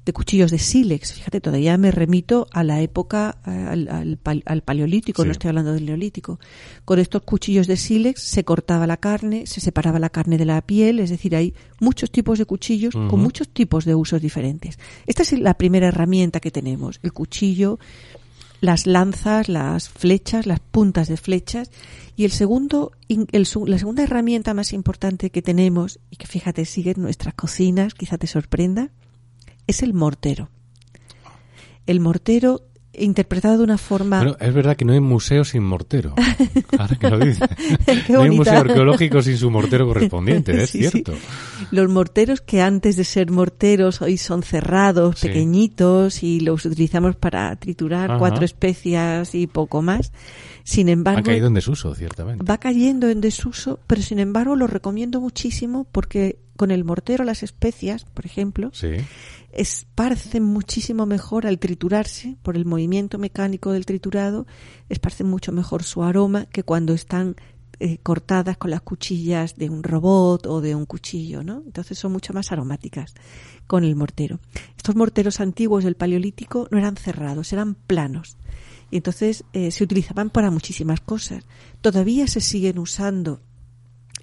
de 0.05 0.13
cuchillos 0.13 0.51
de 0.51 0.59
sílex. 0.59 1.13
Fíjate, 1.13 1.41
todavía 1.41 1.77
me 1.79 1.91
remito 1.91 2.49
a 2.53 2.65
la 2.65 2.81
época, 2.81 3.39
eh, 3.47 3.51
al, 3.51 3.89
al 4.25 4.43
al 4.45 4.63
paleolítico, 4.63 5.23
Sí. 5.23 5.27
no 5.29 5.33
estoy 5.33 5.49
hablando 5.49 5.73
del 5.73 5.87
neolítico. 5.87 6.41
Con 6.85 6.99
estos 6.99 7.23
cuchillos 7.23 7.67
de 7.67 7.77
sílex 7.77 8.21
se 8.21 8.45
cortaba 8.45 8.87
la 8.87 8.97
carne, 8.97 9.47
se 9.47 9.61
separaba 9.61 9.99
la 9.99 10.11
carne 10.11 10.39
de 10.39 10.45
la 10.45 10.61
piel, 10.63 10.99
es 10.99 11.11
decir, 11.11 11.37
hay 11.37 11.55
muchos 11.81 12.11
tipos 12.11 12.39
de 12.39 12.47
cuchillos 12.47 12.95
con 12.95 13.21
muchos 13.21 13.49
tipos 13.49 13.85
de 13.85 13.95
usos 13.95 14.21
diferentes. 14.21 14.79
Esta 15.07 15.23
es 15.23 15.33
la 15.39 15.55
primera 15.55 15.89
herramienta 15.89 16.41
que 16.41 16.51
tenemos, 16.51 16.99
el 17.03 17.13
cuchillo, 17.13 17.79
las 18.61 18.87
lanzas, 18.87 19.49
las 19.49 19.89
flechas, 19.89 20.47
las 20.47 20.61
puntas 20.61 21.09
de 21.09 21.17
flechas. 21.17 21.71
Y 22.17 22.25
el 22.25 22.31
segundo, 22.31 22.93
el 23.09 23.49
la 23.67 23.79
segunda 23.79 24.03
herramienta 24.05 24.55
más 24.55 24.73
importante 24.73 25.31
que 25.31 25.43
tenemos, 25.43 25.99
y 26.11 26.17
que 26.17 26.27
fíjate 26.27 26.65
sigue 26.65 26.93
en 26.93 27.03
nuestras 27.03 27.35
cocinas, 27.35 27.95
quizá 27.95 28.19
te 28.19 28.27
sorprenda, 28.29 28.91
es 29.67 29.83
el 29.83 29.95
mortero. 29.95 30.49
El 31.87 32.01
mortero 32.01 32.63
interpretado 32.95 33.59
de 33.59 33.65
una 33.65 33.79
forma... 33.79 34.19
Bueno, 34.19 34.37
es 34.39 34.53
verdad 34.53 34.77
que 34.77 34.85
no 34.85 34.93
hay 34.93 35.01
museo 35.01 35.45
sin 35.45 35.63
mortero. 35.65 36.15
Ahora 36.79 36.97
que 36.97 37.09
lo 37.11 37.19
dices. 37.19 37.49
Qué 38.07 38.13
no 38.13 38.23
hay 38.23 38.31
museo 38.31 38.59
arqueológico 38.61 39.23
sin 39.23 39.39
su 39.39 39.51
mortero 39.51 39.87
correspondiente, 39.87 40.53
es 40.63 40.71
Sí, 40.71 40.83
sí. 40.85 40.91
cierto. 40.91 41.15
Los 41.71 41.89
morteros 41.89 42.43
que 42.43 42.61
antes 42.61 42.97
de 42.97 43.05
ser 43.05 43.31
morteros 43.31 44.03
hoy 44.03 44.19
son 44.19 44.43
cerrados, 44.43 45.19
Sí. 45.21 45.29
pequeñitos 45.29 46.23
y 46.23 46.41
los 46.41 46.67
utilizamos 46.67 47.17
para 47.17 47.57
triturar 47.57 48.11
Ajá. 48.11 48.19
cuatro 48.19 48.45
especias 48.45 49.35
y 49.35 49.47
poco 49.47 49.81
más. 49.81 50.13
Sin 50.65 50.89
embargo, 50.89 51.19
Han 51.19 51.25
caído 51.25 51.47
en 51.49 51.55
desuso, 51.55 51.95
ciertamente. 51.95 52.45
va 52.45 52.59
cayendo 52.59 53.09
en 53.09 53.21
desuso, 53.21 53.81
pero 53.87 54.03
sin 54.03 54.19
embargo 54.19 54.57
lo 54.57 54.67
recomiendo 54.67 55.21
muchísimo 55.21 55.85
porque 55.91 56.39
con 56.57 56.71
el 56.71 56.85
mortero 56.85 57.25
las 57.25 57.43
especias, 57.43 58.05
por 58.05 58.27
ejemplo, 58.27 58.71
Sí. 58.73 58.89
esparcen 59.53 60.43
muchísimo 60.45 61.07
mejor 61.07 61.47
al 61.47 61.59
triturarse 61.59 62.37
por 62.43 62.57
el 62.57 62.65
movimiento 62.65 63.19
mecánico 63.19 63.73
del 63.73 63.87
triturado, 63.87 64.47
esparcen 64.89 65.29
mucho 65.29 65.53
mejor 65.53 65.83
su 65.83 66.03
aroma 66.03 66.47
que 66.47 66.63
cuando 66.63 66.93
están 66.95 67.37
eh, 67.81 67.99
cortadas 68.03 68.57
con 68.59 68.71
las 68.71 68.81
cuchillas 68.83 69.57
de 69.57 69.69
un 69.69 69.83
robot 69.83 70.47
o 70.47 70.61
de 70.61 70.75
un 70.77 70.87
cuchillo, 70.87 71.43
¿no? 71.43 71.63
Entonces 71.67 71.99
son 71.99 72.13
mucho 72.13 72.33
más 72.33 72.53
aromáticas 72.53 73.13
con 73.67 73.83
el 73.83 73.97
mortero. 73.97 74.39
Estos 74.77 74.95
morteros 74.95 75.41
antiguos 75.41 75.83
del 75.83 75.97
Paleolítico 75.97 76.69
no 76.71 76.79
eran 76.79 76.97
cerrados, 76.97 77.53
eran 77.53 77.75
planos. 77.75 78.37
Y 78.93 78.99
entonces 78.99 79.45
eh, 79.55 79.71
se 79.71 79.83
utilizaban 79.83 80.29
para 80.29 80.51
muchísimas 80.51 81.01
cosas. 81.01 81.45
Todavía 81.81 82.27
se 82.27 82.43
siguen 82.43 82.79
usando 82.79 83.41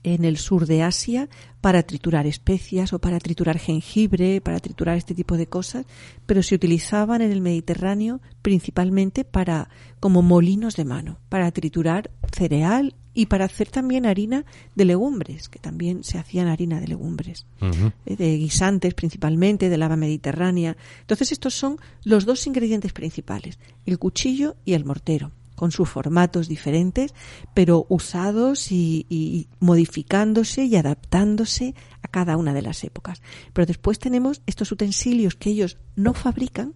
en 0.04 0.24
el 0.24 0.38
sur 0.38 0.68
de 0.68 0.84
Asia 0.84 1.28
para 1.60 1.82
triturar 1.84 2.28
especias 2.28 2.94
o 2.94 3.00
para 3.00 3.20
triturar 3.20 3.58
jengibre, 3.58 4.42
para 4.42 4.60
triturar 4.60 4.96
este 4.96 5.16
tipo 5.16 5.38
de 5.38 5.48
cosas, 5.48 5.88
pero 6.28 6.44
se 6.44 6.54
utilizaban 6.54 7.22
en 7.24 7.32
el 7.32 7.42
Mediterráneo 7.42 8.22
principalmente 8.44 9.26
para 9.26 9.70
como 10.00 10.22
molinos 10.22 10.76
de 10.76 10.86
mano, 10.86 11.18
para 11.30 11.52
triturar 11.52 12.12
cereal 12.32 12.96
y 13.14 13.26
para 13.26 13.46
hacer 13.46 13.70
también 13.70 14.06
harina 14.06 14.46
de 14.76 14.86
legumbres, 14.86 15.50
que 15.50 15.60
también 15.60 16.04
se 16.04 16.18
hacían 16.18 16.48
harina 16.48 16.80
de 16.80 16.88
legumbres 16.88 17.46
eh, 17.62 18.16
de 18.16 18.38
guisantes 18.38 18.94
principalmente, 18.94 19.70
de 19.70 19.78
lava 19.78 19.96
mediterránea. 19.96 20.78
Entonces 21.02 21.32
estos 21.32 21.54
son 21.54 21.80
los 22.04 22.26
dos 22.26 22.46
ingredientes 22.48 22.94
principales, 22.94 23.60
el 23.86 24.00
cuchillo 24.00 24.56
y 24.64 24.74
el 24.74 24.86
mortero, 24.86 25.32
con 25.56 25.72
sus 25.72 25.90
formatos 25.90 26.48
diferentes, 26.48 27.14
pero 27.54 27.86
usados 27.90 28.72
y, 28.72 29.06
y 29.10 29.48
modificándose 29.60 30.66
y 30.66 30.76
adaptándose 30.76 31.76
a 32.02 32.08
cada 32.08 32.38
una 32.38 32.54
de 32.54 32.62
las 32.62 32.84
épocas. 32.84 33.22
Pero 33.54 33.66
después 33.66 34.00
tenemos 34.00 34.42
estos 34.46 34.72
utensilios 34.72 35.36
que 35.36 35.50
ellos 35.50 35.78
no 35.96 36.14
fabrican, 36.14 36.76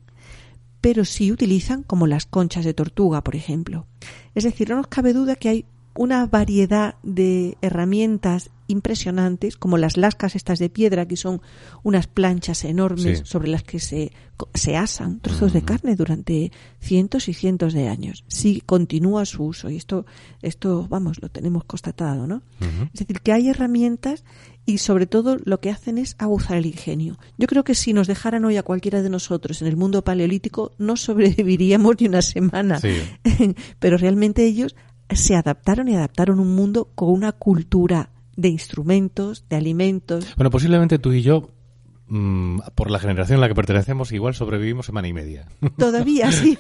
pero 0.82 1.06
sí 1.06 1.32
utilizan 1.32 1.84
como 1.84 2.08
las 2.08 2.26
conchas 2.26 2.66
de 2.66 2.74
tortuga, 2.74 3.24
por 3.24 3.38
ejemplo. 3.38 3.88
Es 4.36 4.44
decir, 4.44 4.70
no 4.70 4.76
nos 4.76 4.88
cabe 4.88 5.14
duda 5.14 5.38
que 5.38 5.48
hay 5.48 5.66
una 5.96 6.26
variedad 6.26 6.96
de 7.04 7.58
herramientas 7.62 8.50
impresionantes, 8.68 9.58
como 9.58 9.78
las 9.78 9.98
lascas 9.98 10.36
estas 10.36 10.58
de 10.58 10.70
piedra, 10.70 11.06
que 11.08 11.18
son 11.18 11.42
unas 11.84 12.08
planchas 12.08 12.64
enormes 12.64 13.20
Sí. 13.20 13.26
sobre 13.26 13.50
las 13.50 13.64
que 13.64 13.80
se, 13.80 14.12
se 14.54 14.76
asan 14.78 15.20
trozos 15.20 15.54
de 15.54 15.62
carne 15.62 15.96
durante 15.96 16.52
cientos 16.80 17.28
y 17.28 17.34
cientos 17.34 17.74
de 17.74 17.90
años. 17.90 18.24
Sí, 18.28 18.64
continúa 18.66 19.26
su 19.26 19.44
uso 19.44 19.70
y 19.70 19.76
esto, 19.76 20.06
esto, 20.42 20.88
vamos, 20.90 21.22
lo 21.22 21.30
tenemos 21.30 21.66
constatado, 21.66 22.26
¿no? 22.26 22.42
Es 22.94 23.00
decir, 23.02 23.20
que 23.22 23.34
hay 23.34 23.50
herramientas 23.50 24.24
y 24.66 24.78
sobre 24.80 25.06
todo 25.08 25.38
lo 25.44 25.60
que 25.60 25.70
hacen 25.70 25.98
es 25.98 26.16
aguzar 26.18 26.58
el 26.58 26.66
ingenio. 26.66 27.20
Yo 27.38 27.48
creo 27.48 27.64
que 27.66 27.76
si 27.76 27.94
nos 27.94 28.08
dejaran 28.08 28.46
hoy 28.46 28.56
a 28.58 28.64
cualquiera 28.64 29.02
de 29.02 29.10
nosotros 29.10 29.62
en 29.62 29.68
el 29.68 29.76
mundo 29.76 30.04
paleolítico 30.04 30.72
no 30.80 30.96
sobreviviríamos 30.98 31.96
ni 32.00 32.08
una 32.08 32.22
semana. 32.22 32.80
Sí. 32.80 32.96
Pero 33.80 33.98
realmente 33.98 34.46
ellos 34.46 34.76
se 35.16 35.36
adaptaron 35.36 35.88
y 35.88 35.96
adaptaron 35.96 36.40
un 36.40 36.56
mundo 36.56 36.90
con 36.96 37.10
una 37.10 37.32
cultura 37.32 38.10
de 38.36 38.50
instrumentos, 38.50 39.46
de 39.50 39.56
alimentos. 39.56 40.34
Bueno, 40.36 40.50
posiblemente 40.50 41.00
tú 41.00 41.14
y 41.14 41.22
yo, 41.22 41.52
mm, 42.08 42.60
por 42.76 42.90
la 42.90 43.00
generación 43.00 43.38
a 43.38 43.42
la 43.42 43.48
que 43.48 43.56
pertenecemos, 43.56 44.12
igual 44.12 44.34
sobrevivimos 44.34 44.86
semana 44.86 45.08
y 45.08 45.14
media. 45.14 45.48
Todavía 45.78 46.32
sí. 46.32 46.58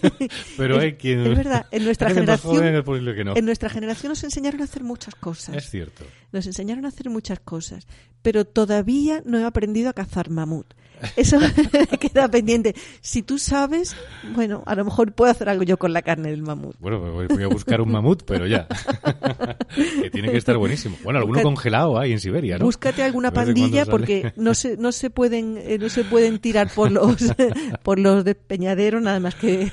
Pero 0.57 0.79
hay 0.79 0.93
quien... 0.93 1.25
Es 1.25 1.37
verdad, 1.37 1.65
en 1.71 1.83
nuestra 1.85 2.09
generación 2.09 2.83
que 3.15 3.23
no. 3.23 3.35
en 3.35 3.45
nuestra 3.45 3.69
generación 3.69 4.11
nos 4.11 4.23
enseñaron 4.23 4.61
a 4.61 4.65
hacer 4.65 4.83
muchas 4.83 5.15
cosas. 5.15 5.55
Es 5.55 5.69
cierto. 5.69 6.05
Nos 6.31 6.45
enseñaron 6.45 6.85
a 6.85 6.89
hacer 6.89 7.09
muchas 7.09 7.39
cosas, 7.39 7.87
pero 8.21 8.45
todavía 8.45 9.21
no 9.25 9.39
he 9.39 9.43
aprendido 9.43 9.89
a 9.89 9.93
cazar 9.93 10.29
mamut. 10.29 10.73
Eso 11.15 11.37
queda 11.99 12.27
pendiente. 12.27 12.75
Si 13.01 13.21
tú 13.23 13.37
sabes, 13.37 13.95
bueno, 14.33 14.63
a 14.65 14.75
lo 14.75 14.85
mejor 14.85 15.13
puedo 15.13 15.31
hacer 15.31 15.49
algo 15.49 15.63
yo 15.63 15.77
con 15.77 15.93
la 15.93 16.01
carne 16.01 16.29
del 16.29 16.41
mamut. 16.41 16.75
Bueno, 16.79 16.99
me 16.99 17.27
voy, 17.27 17.43
a 17.43 17.47
buscar 17.47 17.81
un 17.81 17.91
mamut, 17.91 18.23
pero 18.25 18.47
ya. 18.47 18.67
que 20.01 20.09
tiene 20.09 20.31
que 20.31 20.37
estar 20.37 20.57
buenísimo. 20.57 20.97
Bueno, 21.03 21.19
alguno 21.19 21.41
congelado 21.41 21.99
hay 21.99 22.11
en 22.11 22.19
Siberia, 22.19 22.57
¿no? 22.57 22.65
Búscate 22.65 23.03
alguna 23.03 23.31
pandilla 23.31 23.85
porque 23.85 24.33
no 24.35 24.53
se 24.53 24.77
no 24.77 24.91
se 24.91 25.09
pueden 25.09 25.57
eh, 25.57 25.77
no 25.79 25.89
se 25.89 26.03
pueden 26.03 26.39
tirar 26.39 26.69
por 26.73 26.91
los 26.91 27.17
por 27.83 27.99
los 27.99 28.23
despeñaderos 28.23 29.01
nada 29.01 29.19
más 29.19 29.35
que 29.35 29.71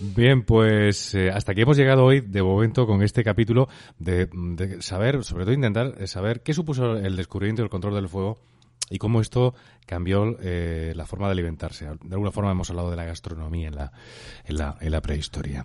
Bien, 0.00 0.42
pues 0.42 1.14
eh, 1.14 1.30
hasta 1.30 1.52
aquí 1.52 1.62
hemos 1.62 1.76
llegado 1.76 2.04
hoy 2.04 2.20
de 2.20 2.42
momento 2.42 2.86
con 2.86 3.02
este 3.02 3.24
capítulo 3.24 3.68
de, 3.98 4.28
de 4.32 4.82
saber, 4.82 5.24
sobre 5.24 5.44
todo 5.44 5.54
intentar 5.54 6.06
saber 6.06 6.42
qué 6.42 6.54
supuso 6.54 6.96
el 6.96 7.16
descubrimiento 7.16 7.62
del 7.62 7.70
control 7.70 7.94
del 7.94 8.08
fuego 8.08 8.38
y 8.90 8.98
cómo 8.98 9.20
esto 9.20 9.54
cambió 9.86 10.36
eh, 10.40 10.92
la 10.94 11.06
forma 11.06 11.26
de 11.26 11.32
alimentarse. 11.32 11.86
De 11.86 12.14
alguna 12.14 12.30
forma 12.30 12.50
hemos 12.50 12.70
hablado 12.70 12.90
de 12.90 12.96
la 12.96 13.04
gastronomía 13.04 13.68
en 13.68 13.76
la, 13.76 13.92
en 14.44 14.58
la, 14.58 14.76
en 14.80 14.92
la 14.92 15.00
prehistoria. 15.00 15.64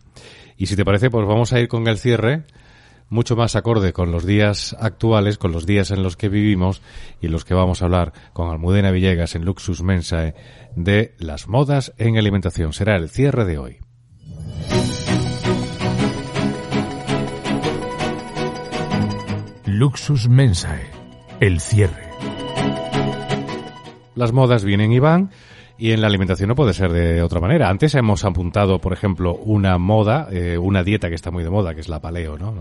Y 0.57 0.67
si 0.67 0.75
te 0.75 0.85
parece, 0.85 1.09
pues 1.09 1.27
vamos 1.27 1.53
a 1.53 1.59
ir 1.59 1.67
con 1.67 1.87
el 1.87 1.97
cierre 1.97 2.43
mucho 3.09 3.35
más 3.35 3.55
acorde 3.55 3.93
con 3.93 4.11
los 4.11 4.25
días 4.25 4.75
actuales, 4.79 5.37
con 5.37 5.51
los 5.51 5.65
días 5.65 5.91
en 5.91 6.01
los 6.01 6.17
que 6.17 6.29
vivimos 6.29 6.81
y 7.21 7.27
los 7.27 7.45
que 7.45 7.53
vamos 7.53 7.81
a 7.81 7.85
hablar 7.85 8.11
con 8.33 8.49
Almudena 8.49 8.91
Villegas 8.91 9.35
en 9.35 9.45
Luxus 9.45 9.83
Mensae 9.83 10.33
de 10.75 11.13
las 11.19 11.47
modas 11.47 11.93
en 11.97 12.17
alimentación. 12.17 12.73
Será 12.73 12.95
el 12.95 13.09
cierre 13.09 13.45
de 13.45 13.57
hoy. 13.59 13.77
Luxus 19.65 20.27
Mensae. 20.27 20.91
El 21.39 21.59
cierre. 21.59 22.12
Las 24.15 24.31
modas 24.31 24.63
vienen 24.63 24.91
y 24.91 24.99
van 24.99 25.31
y 25.87 25.91
en 25.91 25.99
la 26.01 26.07
alimentación 26.07 26.47
no 26.47 26.55
puede 26.55 26.73
ser 26.73 26.91
de 26.93 27.21
otra 27.21 27.39
manera. 27.41 27.69
Antes 27.69 27.93
hemos 27.95 28.23
apuntado, 28.23 28.79
por 28.79 28.93
ejemplo, 28.93 29.35
una 29.35 29.77
moda, 29.77 30.27
eh, 30.31 30.57
una 30.57 30.81
dieta 30.83 31.09
que 31.09 31.15
está 31.15 31.29
muy 31.29 31.43
de 31.43 31.49
moda, 31.49 31.73
que 31.75 31.81
es 31.81 31.89
la 31.89 31.99
paleo, 31.99 32.37
¿no? 32.37 32.53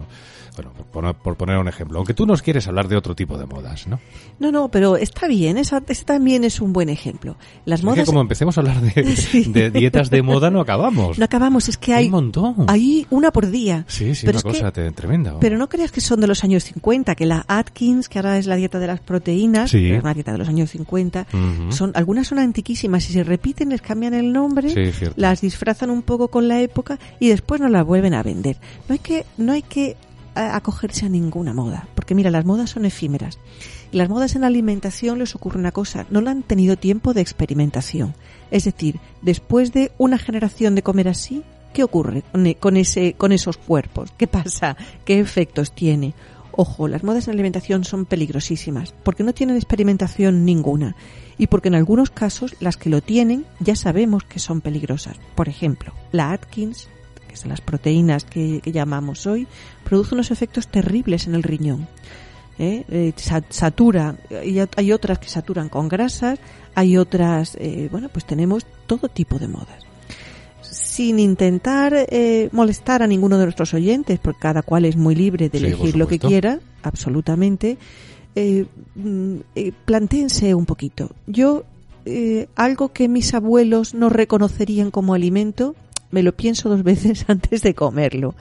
Bueno, 0.54 0.70
por, 0.76 0.84
poner- 1.04 1.14
por 1.14 1.36
poner 1.36 1.56
un 1.56 1.66
ejemplo. 1.66 1.96
Aunque 1.96 2.12
tú 2.12 2.26
nos 2.26 2.42
quieres 2.42 2.68
hablar 2.68 2.86
de 2.86 2.94
otro 2.96 3.14
tipo 3.14 3.38
de 3.38 3.46
modas, 3.46 3.86
¿no? 3.86 3.98
No, 4.38 4.52
no, 4.52 4.68
pero 4.70 4.98
está 4.98 5.26
bien, 5.26 5.56
esa, 5.56 5.82
ese 5.88 6.04
también 6.04 6.44
es 6.44 6.60
un 6.60 6.74
buen 6.74 6.90
ejemplo. 6.90 7.36
Las 7.64 7.80
Es 7.80 7.84
modas 7.86 8.00
que 8.00 8.04
como 8.04 8.20
empecemos 8.20 8.58
a 8.58 8.60
hablar 8.60 8.78
de, 8.82 9.16
Sí. 9.16 9.44
de 9.50 9.70
dietas 9.70 10.10
de 10.10 10.20
moda 10.20 10.50
no 10.50 10.60
acabamos. 10.60 11.18
no 11.18 11.24
acabamos, 11.24 11.70
es 11.70 11.78
que 11.78 11.94
Hay 11.94 12.04
un 12.06 12.10
montón. 12.10 12.54
hay 12.68 13.06
una 13.08 13.30
por 13.30 13.46
día. 13.50 13.86
Sí, 13.88 14.14
sí, 14.14 14.26
Pero 14.26 14.40
una 14.44 14.52
que- 14.52 14.58
cosa 14.60 14.72
tremenda. 14.92 15.36
Pero 15.40 15.56
no 15.56 15.70
creas 15.70 15.90
que 15.90 16.02
son 16.02 16.20
de 16.20 16.26
los 16.26 16.44
años 16.44 16.64
50, 16.64 17.14
que 17.14 17.24
la 17.24 17.46
Atkins, 17.48 18.10
que 18.10 18.18
ahora 18.18 18.36
es 18.36 18.46
la 18.46 18.56
dieta 18.56 18.78
de 18.78 18.88
las 18.88 19.00
proteínas, 19.00 19.70
Sí. 19.70 19.78
que 19.78 19.96
es 19.96 20.02
una 20.02 20.12
dieta 20.12 20.32
de 20.32 20.38
los 20.38 20.48
años 20.50 20.68
50, 20.70 21.26
Ujú. 21.32 21.72
son 21.72 21.92
algunas 21.94 22.26
son 22.26 22.38
antiquísimas 22.40 23.08
se 23.12 23.24
repiten, 23.24 23.68
les 23.68 23.80
cambian 23.80 24.14
el 24.14 24.32
nombre, 24.32 24.70
Sí, 24.70 25.06
las 25.16 25.40
disfrazan 25.40 25.90
un 25.90 26.02
poco 26.02 26.28
con 26.28 26.48
la 26.48 26.60
época 26.60 26.98
y 27.20 27.28
después 27.28 27.60
no 27.60 27.68
las 27.68 27.84
vuelven 27.84 28.14
a 28.14 28.22
vender. 28.22 28.56
No 28.88 28.94
hay 28.94 28.98
que 28.98 29.24
no 29.36 29.52
hay 29.52 29.62
que 29.62 29.90
eh, 29.90 29.96
acogerse 30.34 31.06
a 31.06 31.08
ninguna 31.08 31.52
moda, 31.52 31.88
porque 31.94 32.14
mira, 32.14 32.30
las 32.30 32.44
modas 32.44 32.70
son 32.70 32.84
efímeras. 32.84 33.38
Y 33.92 33.98
las 33.98 34.08
modas 34.08 34.34
en 34.34 34.40
la 34.40 34.46
alimentación 34.46 35.18
les 35.18 35.34
ocurre 35.34 35.58
una 35.58 35.72
cosa, 35.72 36.06
no 36.10 36.20
le 36.20 36.30
han 36.30 36.42
tenido 36.42 36.76
tiempo 36.76 37.12
de 37.12 37.20
experimentación. 37.20 38.14
Es 38.50 38.64
decir, 38.64 38.98
después 39.20 39.72
de 39.72 39.92
una 39.98 40.18
generación 40.18 40.74
de 40.74 40.82
comer 40.82 41.08
así, 41.08 41.42
¿Qué 41.72 41.82
ocurre 41.82 42.22
con, 42.60 42.76
ese, 42.76 43.14
con 43.14 43.32
esos 43.32 43.56
cuerpos? 43.56 44.12
¿Qué 44.16 44.26
pasa? 44.26 44.76
¿Qué 45.04 45.18
efectos 45.18 45.72
tiene? 45.72 46.12
Ojo, 46.54 46.86
las 46.86 47.02
modas 47.02 47.26
en 47.26 47.34
alimentación 47.34 47.84
son 47.84 48.04
peligrosísimas 48.04 48.94
porque 49.02 49.24
no 49.24 49.32
tienen 49.32 49.56
experimentación 49.56 50.44
ninguna 50.44 50.96
y 51.38 51.46
porque 51.46 51.68
en 51.68 51.74
algunos 51.74 52.10
casos 52.10 52.54
las 52.60 52.76
que 52.76 52.90
lo 52.90 53.00
tienen 53.00 53.46
ya 53.58 53.74
sabemos 53.74 54.24
que 54.24 54.38
son 54.38 54.60
peligrosas. 54.60 55.16
Por 55.34 55.48
ejemplo, 55.48 55.94
la 56.12 56.32
Atkins, 56.32 56.88
que 57.26 57.36
son 57.36 57.50
las 57.50 57.62
proteínas 57.62 58.24
que, 58.24 58.60
llamamos 58.66 59.26
hoy, 59.26 59.46
produce 59.84 60.14
unos 60.14 60.30
efectos 60.30 60.68
terribles 60.68 61.26
en 61.26 61.34
el 61.34 61.42
riñón. 61.42 61.88
¿eh? 62.58 62.84
Eh, 62.88 63.12
satura, 63.48 64.16
hay 64.76 64.92
otras 64.92 65.18
que 65.18 65.28
saturan 65.28 65.70
con 65.70 65.88
grasas, 65.88 66.38
hay 66.74 66.98
otras, 66.98 67.56
eh, 67.58 67.88
bueno, 67.90 68.10
pues 68.10 68.26
tenemos 68.26 68.66
todo 68.86 69.08
tipo 69.08 69.38
de 69.38 69.48
modas 69.48 69.91
sin 70.92 71.18
intentar 71.18 71.94
eh, 71.94 72.50
molestar 72.52 73.02
a 73.02 73.06
ninguno 73.06 73.38
de 73.38 73.44
nuestros 73.44 73.72
oyentes, 73.72 74.18
porque 74.18 74.40
cada 74.40 74.60
cual 74.60 74.84
es 74.84 74.94
muy 74.94 75.14
libre 75.14 75.48
de 75.48 75.56
elegir 75.56 75.96
lo 75.96 76.06
que 76.06 76.18
quiera, 76.18 76.60
absolutamente, 76.82 77.78
eh, 78.34 78.66
mm, 78.94 79.36
eh, 79.54 79.72
planteense 79.86 80.54
un 80.54 80.66
poquito. 80.66 81.08
Yo, 81.26 81.64
eh, 82.04 82.46
algo 82.56 82.92
que 82.92 83.08
mis 83.08 83.32
abuelos 83.32 83.94
no 83.94 84.10
reconocerían 84.10 84.90
como 84.90 85.14
alimento, 85.14 85.74
me 86.10 86.22
lo 86.22 86.36
pienso 86.36 86.68
dos 86.68 86.82
veces 86.92 87.24
antes 87.26 87.62
de 87.62 87.74
comerlo, 87.74 88.34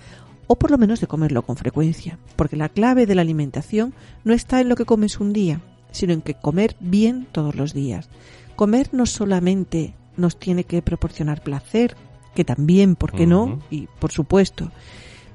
o 0.48 0.58
por 0.58 0.72
lo 0.72 0.78
menos 0.78 1.00
de 1.00 1.08
comerlo 1.08 1.44
con 1.44 1.56
frecuencia, 1.56 2.20
porque 2.36 2.58
la 2.58 2.68
clave 2.68 3.06
de 3.06 3.16
la 3.16 3.22
alimentación 3.22 3.94
no 4.26 4.34
está 4.34 4.60
en 4.60 4.68
lo 4.68 4.76
que 4.76 4.84
comes 4.84 5.22
un 5.22 5.32
día, 5.32 5.62
sino 5.92 6.12
en 6.12 6.22
que 6.22 6.34
comer 6.34 6.76
bien 6.82 7.28
todos 7.32 7.56
los 7.56 7.74
días. 7.74 8.10
Comer 8.58 8.90
no 8.92 9.06
solamente 9.06 9.94
nos 10.18 10.38
tiene 10.38 10.66
que 10.66 10.82
proporcionar 10.82 11.42
placer, 11.42 11.96
que 12.36 12.46
también, 12.46 12.96
¿por 12.96 13.12
qué 13.12 13.28
no? 13.28 13.60
Y 13.70 13.88
por 14.00 14.12
supuesto. 14.12 14.72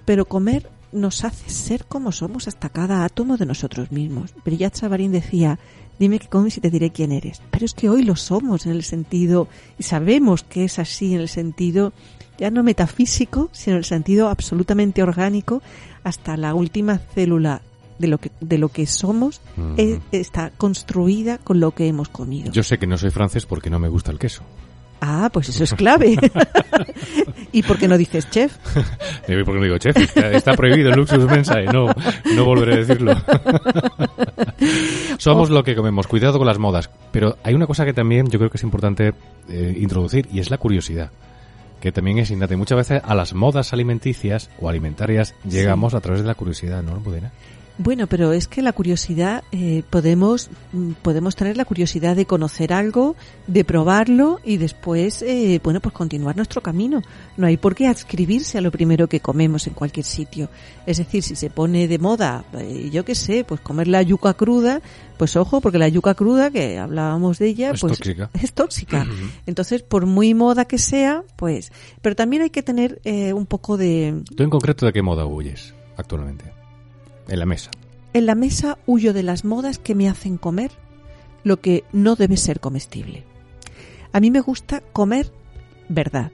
Pero 0.04 0.24
comer 0.24 0.70
nos 0.92 1.24
hace 1.24 1.50
ser 1.50 1.84
como 1.84 2.12
somos 2.12 2.48
hasta 2.48 2.68
cada 2.68 3.04
átomo 3.04 3.36
de 3.36 3.46
nosotros 3.46 3.92
mismos. 3.92 4.34
Brillat 4.44 4.74
Savarin 4.74 5.12
decía, 5.12 5.58
dime 5.98 6.18
qué 6.18 6.28
comes 6.28 6.56
y 6.56 6.60
te 6.60 6.70
diré 6.70 6.90
quién 6.90 7.12
eres. 7.12 7.42
Pero 7.50 7.64
es 7.64 7.74
que 7.74 7.88
hoy 7.88 8.02
lo 8.02 8.16
somos 8.16 8.66
en 8.66 8.72
el 8.72 8.82
sentido, 8.82 9.48
y 9.78 9.82
sabemos 9.82 10.42
que 10.42 10.64
es 10.64 10.78
así 10.78 11.14
en 11.14 11.20
el 11.20 11.28
sentido 11.28 11.92
ya 12.38 12.50
no 12.50 12.62
metafísico, 12.62 13.48
sino 13.52 13.76
en 13.76 13.78
el 13.78 13.84
sentido 13.84 14.28
absolutamente 14.28 15.02
orgánico, 15.02 15.62
hasta 16.04 16.36
la 16.36 16.54
última 16.54 16.98
célula 16.98 17.62
de 17.98 18.08
lo 18.08 18.18
que 18.18 18.30
de 18.40 18.58
lo 18.58 18.68
que 18.68 18.86
somos 18.86 19.40
eh, 19.78 20.00
está 20.12 20.50
construida 20.50 21.38
con 21.38 21.60
lo 21.60 21.70
que 21.70 21.88
hemos 21.88 22.10
comido. 22.10 22.52
Yo 22.52 22.62
sé 22.62 22.78
que 22.78 22.86
no 22.86 22.98
soy 22.98 23.10
francés 23.10 23.46
porque 23.46 23.70
no 23.70 23.78
me 23.78 23.88
gusta 23.88 24.12
el 24.12 24.18
queso. 24.18 24.42
Ah, 25.00 25.30
pues 25.32 25.48
eso 25.48 25.64
es 25.64 25.74
clave. 25.74 26.16
¿Y 27.52 27.62
por 27.62 27.78
qué 27.78 27.88
no 27.88 27.98
dices 27.98 28.28
chef? 28.30 28.56
¿Por 28.66 29.26
qué 29.26 29.44
no 29.44 29.62
digo 29.62 29.78
chef? 29.78 29.96
Está, 30.16 30.54
prohibido 30.54 30.90
el 30.90 30.96
Luxus 30.96 31.24
Mensae, 31.24 31.66
no, 31.66 31.86
no 32.34 32.44
volveré 32.44 32.74
a 32.74 32.76
decirlo. 32.78 33.14
Somos 35.18 35.50
lo 35.50 35.62
que 35.62 35.74
comemos, 35.74 36.06
cuidado 36.06 36.38
con 36.38 36.46
las 36.46 36.58
modas. 36.58 36.90
Pero 37.12 37.36
hay 37.42 37.54
una 37.54 37.66
cosa 37.66 37.84
que 37.84 37.92
también 37.92 38.28
yo 38.28 38.38
creo 38.38 38.50
que 38.50 38.56
es 38.56 38.62
importante 38.62 39.12
eh, 39.48 39.76
introducir 39.78 40.28
y 40.32 40.40
es 40.40 40.50
la 40.50 40.58
curiosidad 40.58 41.10
que 41.80 41.92
también 41.92 42.18
es 42.18 42.30
innata. 42.30 42.56
muchas 42.56 42.78
veces 42.78 43.02
a 43.04 43.14
las 43.14 43.34
modas 43.34 43.72
alimenticias 43.72 44.50
o 44.60 44.68
alimentarias 44.68 45.34
llegamos 45.48 45.94
a 45.94 46.00
través 46.00 46.22
de 46.22 46.26
la 46.26 46.34
curiosidad, 46.34 46.82
¿no, 46.82 46.98
Budena? 47.00 47.32
Bueno, 47.78 48.06
pero 48.06 48.32
es 48.32 48.48
que 48.48 48.62
la 48.62 48.72
curiosidad, 48.72 49.44
eh, 49.52 49.82
podemos, 49.90 50.48
mm, 50.72 50.92
podemos 51.02 51.36
tener 51.36 51.58
la 51.58 51.66
curiosidad 51.66 52.16
de 52.16 52.24
conocer 52.24 52.72
algo, 52.72 53.16
de 53.46 53.64
probarlo 53.64 54.40
y 54.44 54.56
después, 54.56 55.20
eh, 55.20 55.60
bueno, 55.62 55.80
pues 55.80 55.94
continuar 55.94 56.36
nuestro 56.36 56.62
camino. 56.62 57.02
No 57.36 57.46
hay 57.46 57.58
por 57.58 57.74
qué 57.74 57.86
adscribirse 57.86 58.56
a 58.56 58.62
lo 58.62 58.70
primero 58.70 59.08
que 59.08 59.20
comemos 59.20 59.66
en 59.66 59.74
cualquier 59.74 60.06
sitio. 60.06 60.48
Es 60.86 60.96
decir, 60.96 61.22
si 61.22 61.36
se 61.36 61.50
pone 61.50 61.86
de 61.86 61.98
moda, 61.98 62.44
eh, 62.54 62.88
yo 62.90 63.04
qué 63.04 63.14
sé, 63.14 63.44
pues 63.44 63.60
comer 63.60 63.88
la 63.88 64.00
yuca 64.00 64.32
cruda, 64.32 64.80
pues 65.18 65.36
ojo, 65.36 65.60
porque 65.60 65.78
la 65.78 65.88
yuca 65.88 66.14
cruda, 66.14 66.50
que 66.50 66.78
hablábamos 66.78 67.38
de 67.38 67.48
ella, 67.48 67.72
es 67.72 67.80
pues 67.80 67.98
tóxica. 67.98 68.30
es 68.42 68.54
tóxica. 68.54 69.06
Entonces, 69.44 69.82
por 69.82 70.06
muy 70.06 70.32
moda 70.32 70.64
que 70.64 70.78
sea, 70.78 71.24
pues, 71.36 71.72
pero 72.00 72.16
también 72.16 72.40
hay 72.40 72.50
que 72.50 72.62
tener 72.62 73.02
eh, 73.04 73.34
un 73.34 73.44
poco 73.44 73.76
de... 73.76 74.22
¿Tú 74.34 74.42
en 74.42 74.50
concreto 74.50 74.86
de 74.86 74.94
qué 74.94 75.02
moda 75.02 75.26
huyes 75.26 75.74
actualmente? 75.98 76.55
En 77.28 77.38
la 77.38 77.46
mesa. 77.46 77.70
En 78.12 78.26
la 78.26 78.34
mesa 78.34 78.78
huyo 78.86 79.12
de 79.12 79.22
las 79.22 79.44
modas 79.44 79.78
que 79.78 79.94
me 79.94 80.08
hacen 80.08 80.38
comer 80.38 80.70
lo 81.44 81.60
que 81.60 81.84
no 81.92 82.16
debe 82.16 82.36
ser 82.36 82.60
comestible. 82.60 83.24
A 84.12 84.20
mí 84.20 84.30
me 84.30 84.40
gusta 84.40 84.80
comer 84.80 85.32
verdad. 85.88 86.32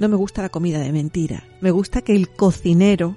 No 0.00 0.08
me 0.08 0.16
gusta 0.16 0.42
la 0.42 0.48
comida 0.48 0.78
de 0.78 0.92
mentira. 0.92 1.44
Me 1.60 1.70
gusta 1.70 2.02
que 2.02 2.14
el 2.14 2.28
cocinero 2.28 3.16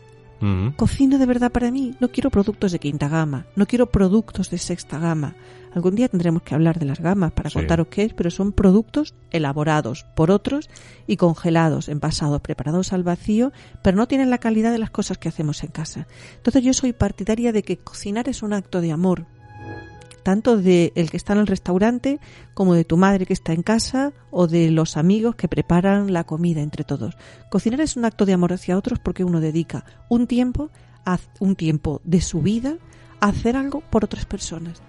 cocine 0.75 1.19
de 1.19 1.25
verdad 1.27 1.51
para 1.51 1.69
mí. 1.69 1.95
No 1.99 2.09
quiero 2.09 2.31
productos 2.31 2.71
de 2.71 2.79
quinta 2.79 3.07
gama. 3.07 3.45
No 3.55 3.67
quiero 3.67 3.91
productos 3.91 4.49
de 4.49 4.57
sexta 4.57 4.97
gama. 4.97 5.35
Algún 5.73 5.95
día 5.95 6.09
tendremos 6.09 6.41
que 6.43 6.53
hablar 6.53 6.79
de 6.79 6.85
las 6.85 6.99
gamas 6.99 7.31
para 7.31 7.49
contaros 7.49 7.87
qué 7.87 8.03
es, 8.03 8.13
pero 8.13 8.29
son 8.29 8.51
productos 8.51 9.15
elaborados 9.31 10.05
por 10.15 10.29
otros 10.29 10.69
y 11.07 11.15
congelados, 11.15 11.87
envasados, 11.87 12.41
preparados 12.41 12.91
al 12.91 13.03
vacío, 13.03 13.53
pero 13.81 13.95
no 13.95 14.07
tienen 14.07 14.29
la 14.29 14.37
calidad 14.37 14.71
de 14.71 14.79
las 14.79 14.91
cosas 14.91 15.17
que 15.17 15.29
hacemos 15.29 15.63
en 15.63 15.71
casa. 15.71 16.07
Entonces 16.35 16.63
yo 16.63 16.73
soy 16.73 16.91
partidaria 16.91 17.53
de 17.53 17.63
que 17.63 17.77
cocinar 17.77 18.27
es 18.27 18.43
un 18.43 18.51
acto 18.51 18.81
de 18.81 18.91
amor, 18.91 19.27
tanto 20.23 20.57
de 20.57 20.91
el 20.95 21.09
que 21.09 21.17
está 21.17 21.33
en 21.33 21.39
el 21.39 21.47
restaurante 21.47 22.19
como 22.53 22.73
de 22.73 22.83
tu 22.83 22.97
madre 22.97 23.25
que 23.25 23.33
está 23.33 23.53
en 23.53 23.63
casa 23.63 24.11
o 24.29 24.47
de 24.47 24.71
los 24.71 24.97
amigos 24.97 25.35
que 25.35 25.47
preparan 25.47 26.11
la 26.11 26.25
comida 26.25 26.61
entre 26.61 26.83
todos. 26.83 27.15
Cocinar 27.49 27.79
es 27.79 27.95
un 27.95 28.03
acto 28.03 28.25
de 28.25 28.33
amor 28.33 28.51
hacia 28.51 28.77
otros 28.77 28.99
porque 28.99 29.23
uno 29.23 29.39
dedica 29.39 29.85
un 30.09 30.27
tiempo, 30.27 30.69
un 31.39 31.55
tiempo 31.55 32.01
de 32.03 32.19
su 32.19 32.41
vida 32.41 32.75
a 33.21 33.29
hacer 33.29 33.55
algo 33.55 33.81
por 33.89 34.03
otras 34.03 34.25
personas. 34.25 34.81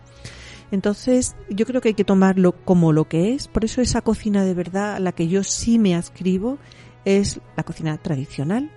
Entonces, 0.73 1.37
yo 1.51 1.67
creo 1.67 1.83
que 1.83 1.91
hay 1.91 1.95
que 1.95 2.03
tomarlo 2.03 2.53
como 2.65 2.93
lo 2.93 3.07
que 3.07 3.35
es. 3.35 3.47
Por 3.47 3.65
eso 3.65 3.83
esa 3.83 4.01
cocina 4.01 4.43
de 4.43 4.55
verdad 4.55 4.97
a 4.97 5.01
la 5.01 5.13
que 5.13 5.29
yo 5.29 5.45
sí 5.45 5.79
me 5.79 5.95
adscribo 5.95 6.59
es 7.05 7.41
la 7.57 7.63
cocina 7.63 7.99
tradicional, 7.99 8.71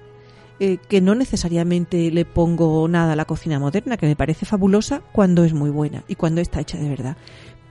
eh, 0.59 0.77
que 0.89 0.99
no 0.99 1.15
necesariamente 1.15 2.11
le 2.11 2.25
pongo 2.25 2.85
nada 2.89 3.13
a 3.13 3.15
la 3.15 3.23
cocina 3.23 3.59
moderna, 3.59 3.95
que 3.95 4.07
me 4.07 4.17
parece 4.17 4.45
fabulosa 4.45 5.01
cuando 5.13 5.45
es 5.45 5.53
muy 5.53 5.69
buena 5.69 6.03
y 6.09 6.15
cuando 6.15 6.41
está 6.41 6.59
hecha 6.59 6.77
de 6.77 6.89
verdad. 6.89 7.15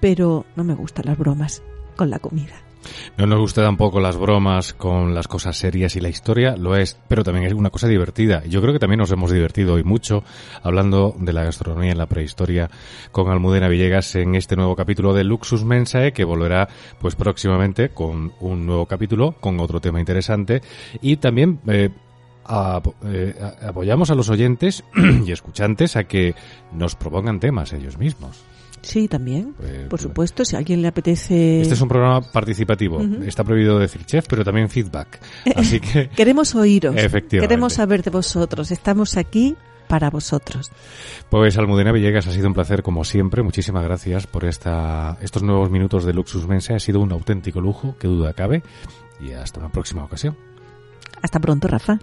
Pero 0.00 0.46
no 0.56 0.64
me 0.64 0.74
gustan 0.74 1.04
las 1.04 1.18
bromas 1.18 1.62
con 1.94 2.08
la 2.08 2.18
comida. 2.18 2.63
No 3.16 3.26
nos 3.26 3.38
gusta 3.38 3.62
tampoco 3.62 4.00
las 4.00 4.16
bromas 4.16 4.74
con 4.74 5.14
las 5.14 5.28
cosas 5.28 5.56
serias 5.56 5.96
y 5.96 6.00
la 6.00 6.08
historia, 6.08 6.56
lo 6.56 6.76
es, 6.76 6.98
pero 7.08 7.24
también 7.24 7.46
es 7.46 7.52
una 7.52 7.70
cosa 7.70 7.88
divertida. 7.88 8.42
Yo 8.44 8.60
creo 8.60 8.72
que 8.72 8.78
también 8.78 8.98
nos 8.98 9.10
hemos 9.10 9.30
divertido 9.30 9.74
hoy 9.74 9.84
mucho 9.84 10.24
hablando 10.62 11.14
de 11.18 11.32
la 11.32 11.44
gastronomía 11.44 11.92
en 11.92 11.98
la 11.98 12.06
prehistoria 12.06 12.70
con 13.12 13.30
Almudena 13.30 13.68
Villegas 13.68 14.14
en 14.16 14.34
este 14.34 14.56
nuevo 14.56 14.76
capítulo 14.76 15.14
de 15.14 15.24
Luxus 15.24 15.64
Mensae 15.64 16.12
que 16.12 16.24
volverá 16.24 16.68
pues 17.00 17.14
próximamente 17.14 17.90
con 17.90 18.32
un 18.40 18.66
nuevo 18.66 18.86
capítulo 18.86 19.32
con 19.40 19.60
otro 19.60 19.80
tema 19.80 20.00
interesante 20.00 20.62
y 21.00 21.16
también 21.16 21.60
eh, 21.68 21.90
eh, 23.06 23.34
apoyamos 23.66 24.10
a 24.10 24.14
los 24.14 24.28
oyentes 24.28 24.84
y 25.26 25.32
escuchantes 25.32 25.96
a 25.96 26.04
que 26.04 26.34
nos 26.72 26.94
propongan 26.94 27.40
temas 27.40 27.72
ellos 27.72 27.98
mismos. 27.98 28.44
Sí, 28.84 29.08
también. 29.08 29.54
Pues, 29.54 29.72
por 29.72 29.88
pues, 29.88 30.02
supuesto, 30.02 30.44
si 30.44 30.56
a 30.56 30.58
alguien 30.58 30.82
le 30.82 30.88
apetece. 30.88 31.62
Este 31.62 31.74
es 31.74 31.80
un 31.80 31.88
programa 31.88 32.20
participativo. 32.20 33.00
Está 33.26 33.44
prohibido 33.44 33.78
decir 33.78 34.04
chef, 34.04 34.26
pero 34.28 34.44
también 34.44 34.68
feedback. 34.68 35.20
Así 35.56 35.80
que. 35.80 36.08
Queremos 36.16 36.54
oíros. 36.54 36.94
Queremos 37.28 37.72
saber 37.74 38.02
de 38.02 38.10
vosotros. 38.10 38.70
Estamos 38.70 39.16
aquí 39.16 39.56
para 39.88 40.10
vosotros. 40.10 40.70
Pues 41.28 41.56
Almudena 41.58 41.92
Villegas, 41.92 42.26
ha 42.26 42.32
sido 42.32 42.48
un 42.48 42.54
placer 42.54 42.82
como 42.82 43.04
siempre. 43.04 43.42
Muchísimas 43.42 43.84
gracias 43.84 44.26
por 44.26 44.44
esta, 44.44 45.18
estos 45.20 45.42
nuevos 45.42 45.70
minutos 45.70 46.04
de 46.04 46.12
Luxus 46.12 46.46
Mense. 46.46 46.74
Ha 46.74 46.80
sido 46.80 47.00
un 47.00 47.12
auténtico 47.12 47.60
lujo, 47.60 47.96
que 47.98 48.08
duda 48.08 48.32
cabe. 48.32 48.62
Y 49.20 49.32
hasta 49.32 49.60
una 49.60 49.70
próxima 49.70 50.04
ocasión. 50.04 50.36
Hasta 51.22 51.40
pronto, 51.40 51.68
Rafa. 51.68 51.98